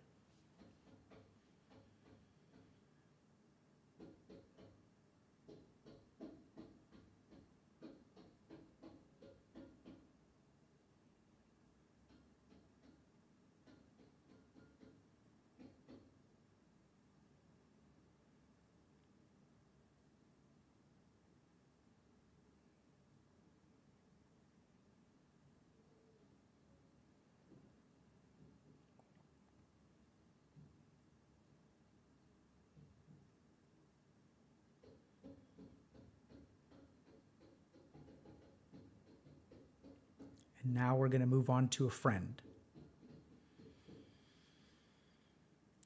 And 40.64 40.74
now 40.74 40.96
we're 40.96 41.08
going 41.08 41.20
to 41.20 41.26
move 41.26 41.50
on 41.50 41.68
to 41.68 41.86
a 41.86 41.90
friend. 41.90 42.40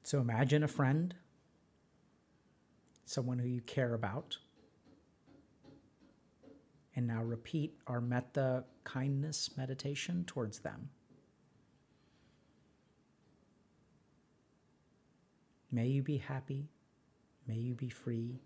So 0.03 0.19
imagine 0.19 0.63
a 0.63 0.67
friend, 0.67 1.13
someone 3.05 3.39
who 3.39 3.47
you 3.47 3.61
care 3.61 3.93
about. 3.93 4.37
And 6.95 7.07
now 7.07 7.23
repeat 7.23 7.77
our 7.87 8.01
metta 8.01 8.63
kindness 8.83 9.51
meditation 9.57 10.23
towards 10.25 10.59
them. 10.59 10.89
May 15.71 15.87
you 15.87 16.01
be 16.01 16.17
happy. 16.17 16.69
May 17.47 17.55
you 17.55 17.75
be 17.75 17.89
free. 17.89 18.39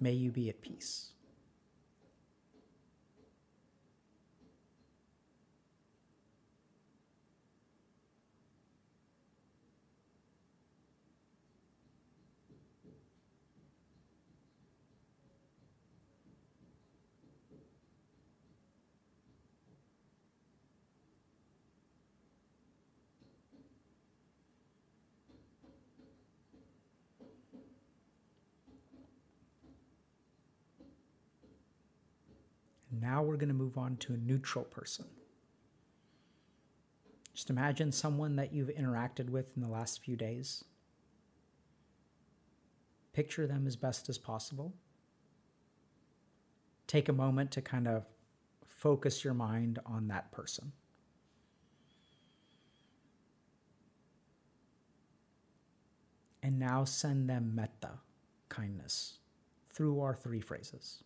May 0.00 0.12
you 0.12 0.30
be 0.30 0.48
at 0.48 0.62
peace. 0.62 1.12
Now 33.00 33.17
we're 33.28 33.36
going 33.36 33.48
to 33.48 33.54
move 33.54 33.76
on 33.76 33.96
to 33.98 34.14
a 34.14 34.16
neutral 34.16 34.64
person. 34.64 35.04
Just 37.34 37.50
imagine 37.50 37.92
someone 37.92 38.36
that 38.36 38.52
you've 38.52 38.68
interacted 38.68 39.30
with 39.30 39.54
in 39.54 39.62
the 39.62 39.68
last 39.68 40.02
few 40.02 40.16
days. 40.16 40.64
Picture 43.12 43.46
them 43.46 43.66
as 43.66 43.76
best 43.76 44.08
as 44.08 44.18
possible. 44.18 44.74
Take 46.86 47.08
a 47.08 47.12
moment 47.12 47.50
to 47.52 47.60
kind 47.60 47.86
of 47.86 48.06
focus 48.66 49.22
your 49.22 49.34
mind 49.34 49.78
on 49.84 50.08
that 50.08 50.32
person. 50.32 50.72
And 56.42 56.58
now 56.58 56.84
send 56.84 57.28
them 57.28 57.52
metta, 57.54 57.98
kindness, 58.48 59.18
through 59.72 60.00
our 60.00 60.14
three 60.14 60.40
phrases. 60.40 61.04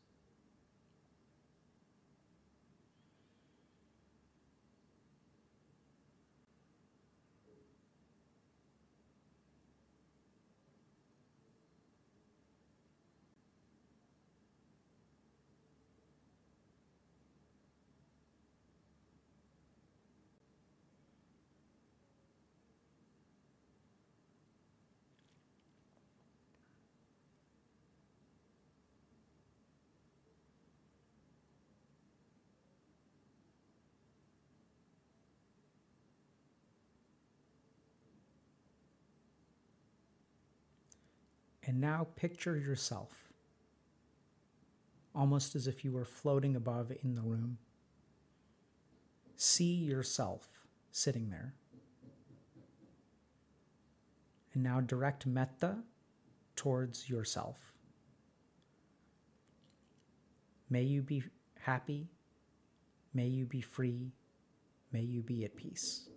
And 41.64 41.80
now 41.80 42.08
picture 42.16 42.56
yourself 42.56 43.32
almost 45.14 45.54
as 45.54 45.66
if 45.66 45.84
you 45.84 45.92
were 45.92 46.04
floating 46.04 46.56
above 46.56 46.92
in 47.02 47.14
the 47.14 47.22
room. 47.22 47.58
See 49.36 49.74
yourself 49.74 50.48
sitting 50.90 51.30
there. 51.30 51.54
And 54.54 54.62
now 54.62 54.80
direct 54.80 55.26
metta 55.26 55.78
towards 56.56 57.08
yourself. 57.08 57.72
May 60.68 60.82
you 60.82 61.02
be 61.02 61.22
happy. 61.60 62.08
May 63.14 63.26
you 63.26 63.44
be 63.44 63.60
free. 63.60 64.12
May 64.92 65.02
you 65.02 65.22
be 65.22 65.44
at 65.44 65.56
peace. 65.56 66.08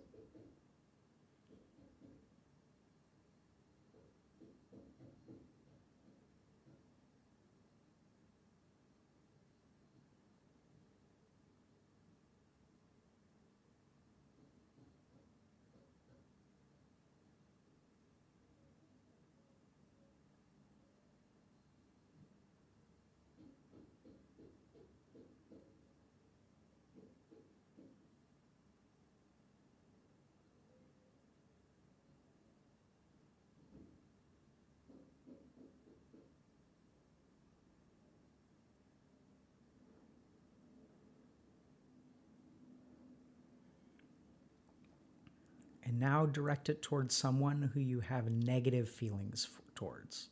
Now 45.98 46.26
direct 46.26 46.68
it 46.68 46.82
towards 46.82 47.14
someone 47.14 47.70
who 47.74 47.80
you 47.80 48.00
have 48.00 48.30
negative 48.30 48.88
feelings 48.88 49.48
f- 49.52 49.62
towards. 49.74 50.28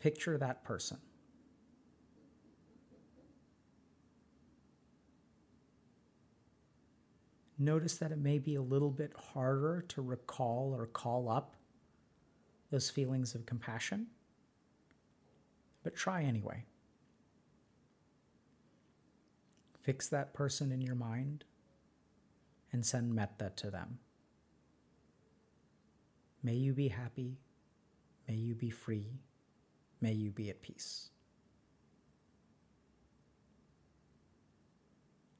Picture 0.00 0.38
that 0.38 0.64
person. 0.64 0.98
Notice 7.58 7.96
that 7.98 8.12
it 8.12 8.18
may 8.18 8.38
be 8.38 8.54
a 8.54 8.62
little 8.62 8.90
bit 8.90 9.12
harder 9.34 9.84
to 9.88 10.00
recall 10.00 10.72
or 10.76 10.86
call 10.86 11.28
up 11.28 11.56
those 12.70 12.88
feelings 12.88 13.34
of 13.34 13.46
compassion, 13.46 14.06
but 15.82 15.96
try 15.96 16.22
anyway. 16.22 16.64
Fix 19.88 20.06
that 20.08 20.34
person 20.34 20.70
in 20.70 20.82
your 20.82 20.94
mind 20.94 21.44
and 22.70 22.84
send 22.84 23.14
metta 23.14 23.50
to 23.56 23.70
them. 23.70 24.00
May 26.42 26.56
you 26.56 26.74
be 26.74 26.88
happy. 26.88 27.38
May 28.28 28.34
you 28.34 28.54
be 28.54 28.68
free. 28.68 29.22
May 30.02 30.12
you 30.12 30.30
be 30.30 30.50
at 30.50 30.60
peace. 30.60 31.08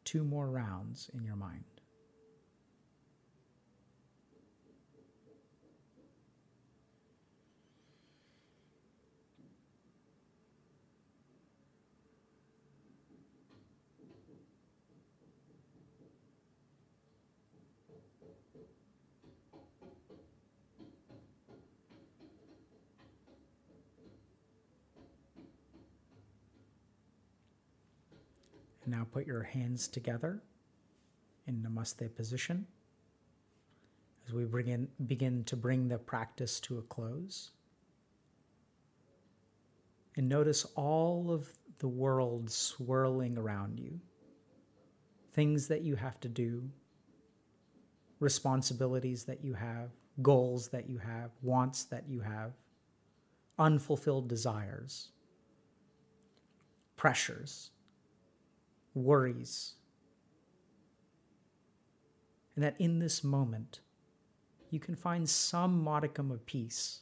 Two 0.05 0.25
more 0.25 0.49
rounds 0.49 1.11
in 1.13 1.25
your 1.25 1.37
mind. 1.37 1.78
And 28.85 28.97
now 28.97 29.07
put 29.13 29.27
your 29.27 29.43
hands 29.43 29.87
together 29.87 30.43
in 31.47 31.63
Namaste 31.63 32.15
position 32.17 32.67
as 34.27 34.35
we 34.35 34.45
begin, 34.45 34.89
begin 35.07 35.45
to 35.45 35.57
bring 35.57 35.89
the 35.89 35.99
practice 35.99 36.61
to 36.61 36.79
a 36.79 36.83
close. 36.83 37.51
And 40.17 40.29
notice 40.29 40.65
all 40.75 41.31
of 41.31 41.53
the 41.79 41.89
world 41.89 42.51
swirling 42.51 43.39
around 43.39 43.79
you 43.79 44.01
things 45.33 45.69
that 45.69 45.83
you 45.83 45.95
have 45.95 46.19
to 46.21 46.29
do, 46.29 46.69
responsibilities 48.21 49.25
that 49.25 49.45
you 49.45 49.55
have, 49.55 49.91
goals 50.23 50.69
that 50.69 50.89
you 50.89 50.99
have, 50.99 51.31
wants 51.43 51.85
that 51.85 52.05
you 52.09 52.21
have, 52.21 52.53
unfulfilled 53.59 54.29
desires, 54.29 55.09
pressures 56.97 57.71
worries. 58.95 59.75
And 62.55 62.65
that 62.65 62.75
in 62.79 62.99
this 62.99 63.23
moment, 63.23 63.81
you 64.71 64.81
can 64.81 64.97
find 64.97 65.29
some 65.29 65.83
modicum 65.83 66.31
of 66.31 66.45
peace 66.45 67.01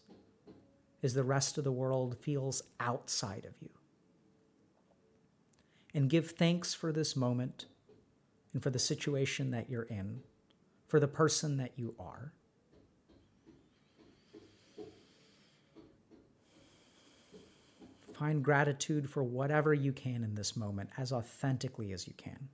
as 1.03 1.15
the 1.15 1.25
rest 1.25 1.59
of 1.59 1.65
the 1.65 1.73
world 1.73 2.17
feels 2.21 2.63
outside 2.79 3.47
of 3.47 3.55
you. 3.61 3.71
And 5.95 6.11
give 6.11 6.33
thanks 6.33 6.75
for 6.75 6.93
this 6.93 7.17
moment 7.17 7.67
and 8.53 8.63
for 8.63 8.71
the 8.71 8.79
situation 8.79 9.51
that 9.53 9.71
you're 9.71 9.85
in, 9.85 10.21
for 10.87 11.01
the 11.01 11.09
person 11.09 11.57
that 11.57 11.73
you 11.77 11.95
are. 11.99 12.33
Find 18.15 18.43
gratitude 18.43 19.11
for 19.11 19.23
whatever 19.23 19.75
you 19.75 19.93
can 19.93 20.25
in 20.25 20.35
this 20.35 20.57
moment 20.57 20.89
as 20.97 21.13
authentically 21.13 21.93
as 21.93 22.07
you 22.07 22.15
can. 22.17 22.49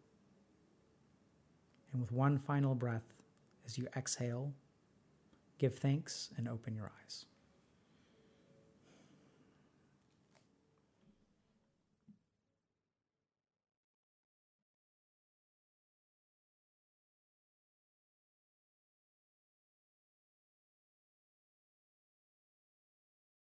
And 1.92 2.00
with 2.00 2.10
one 2.10 2.38
final 2.38 2.74
breath, 2.74 3.14
as 3.64 3.78
you 3.78 3.86
exhale, 3.96 4.52
give 5.58 5.78
thanks 5.78 6.30
and 6.36 6.48
open 6.48 6.74
your 6.74 6.90
eyes. 7.00 7.26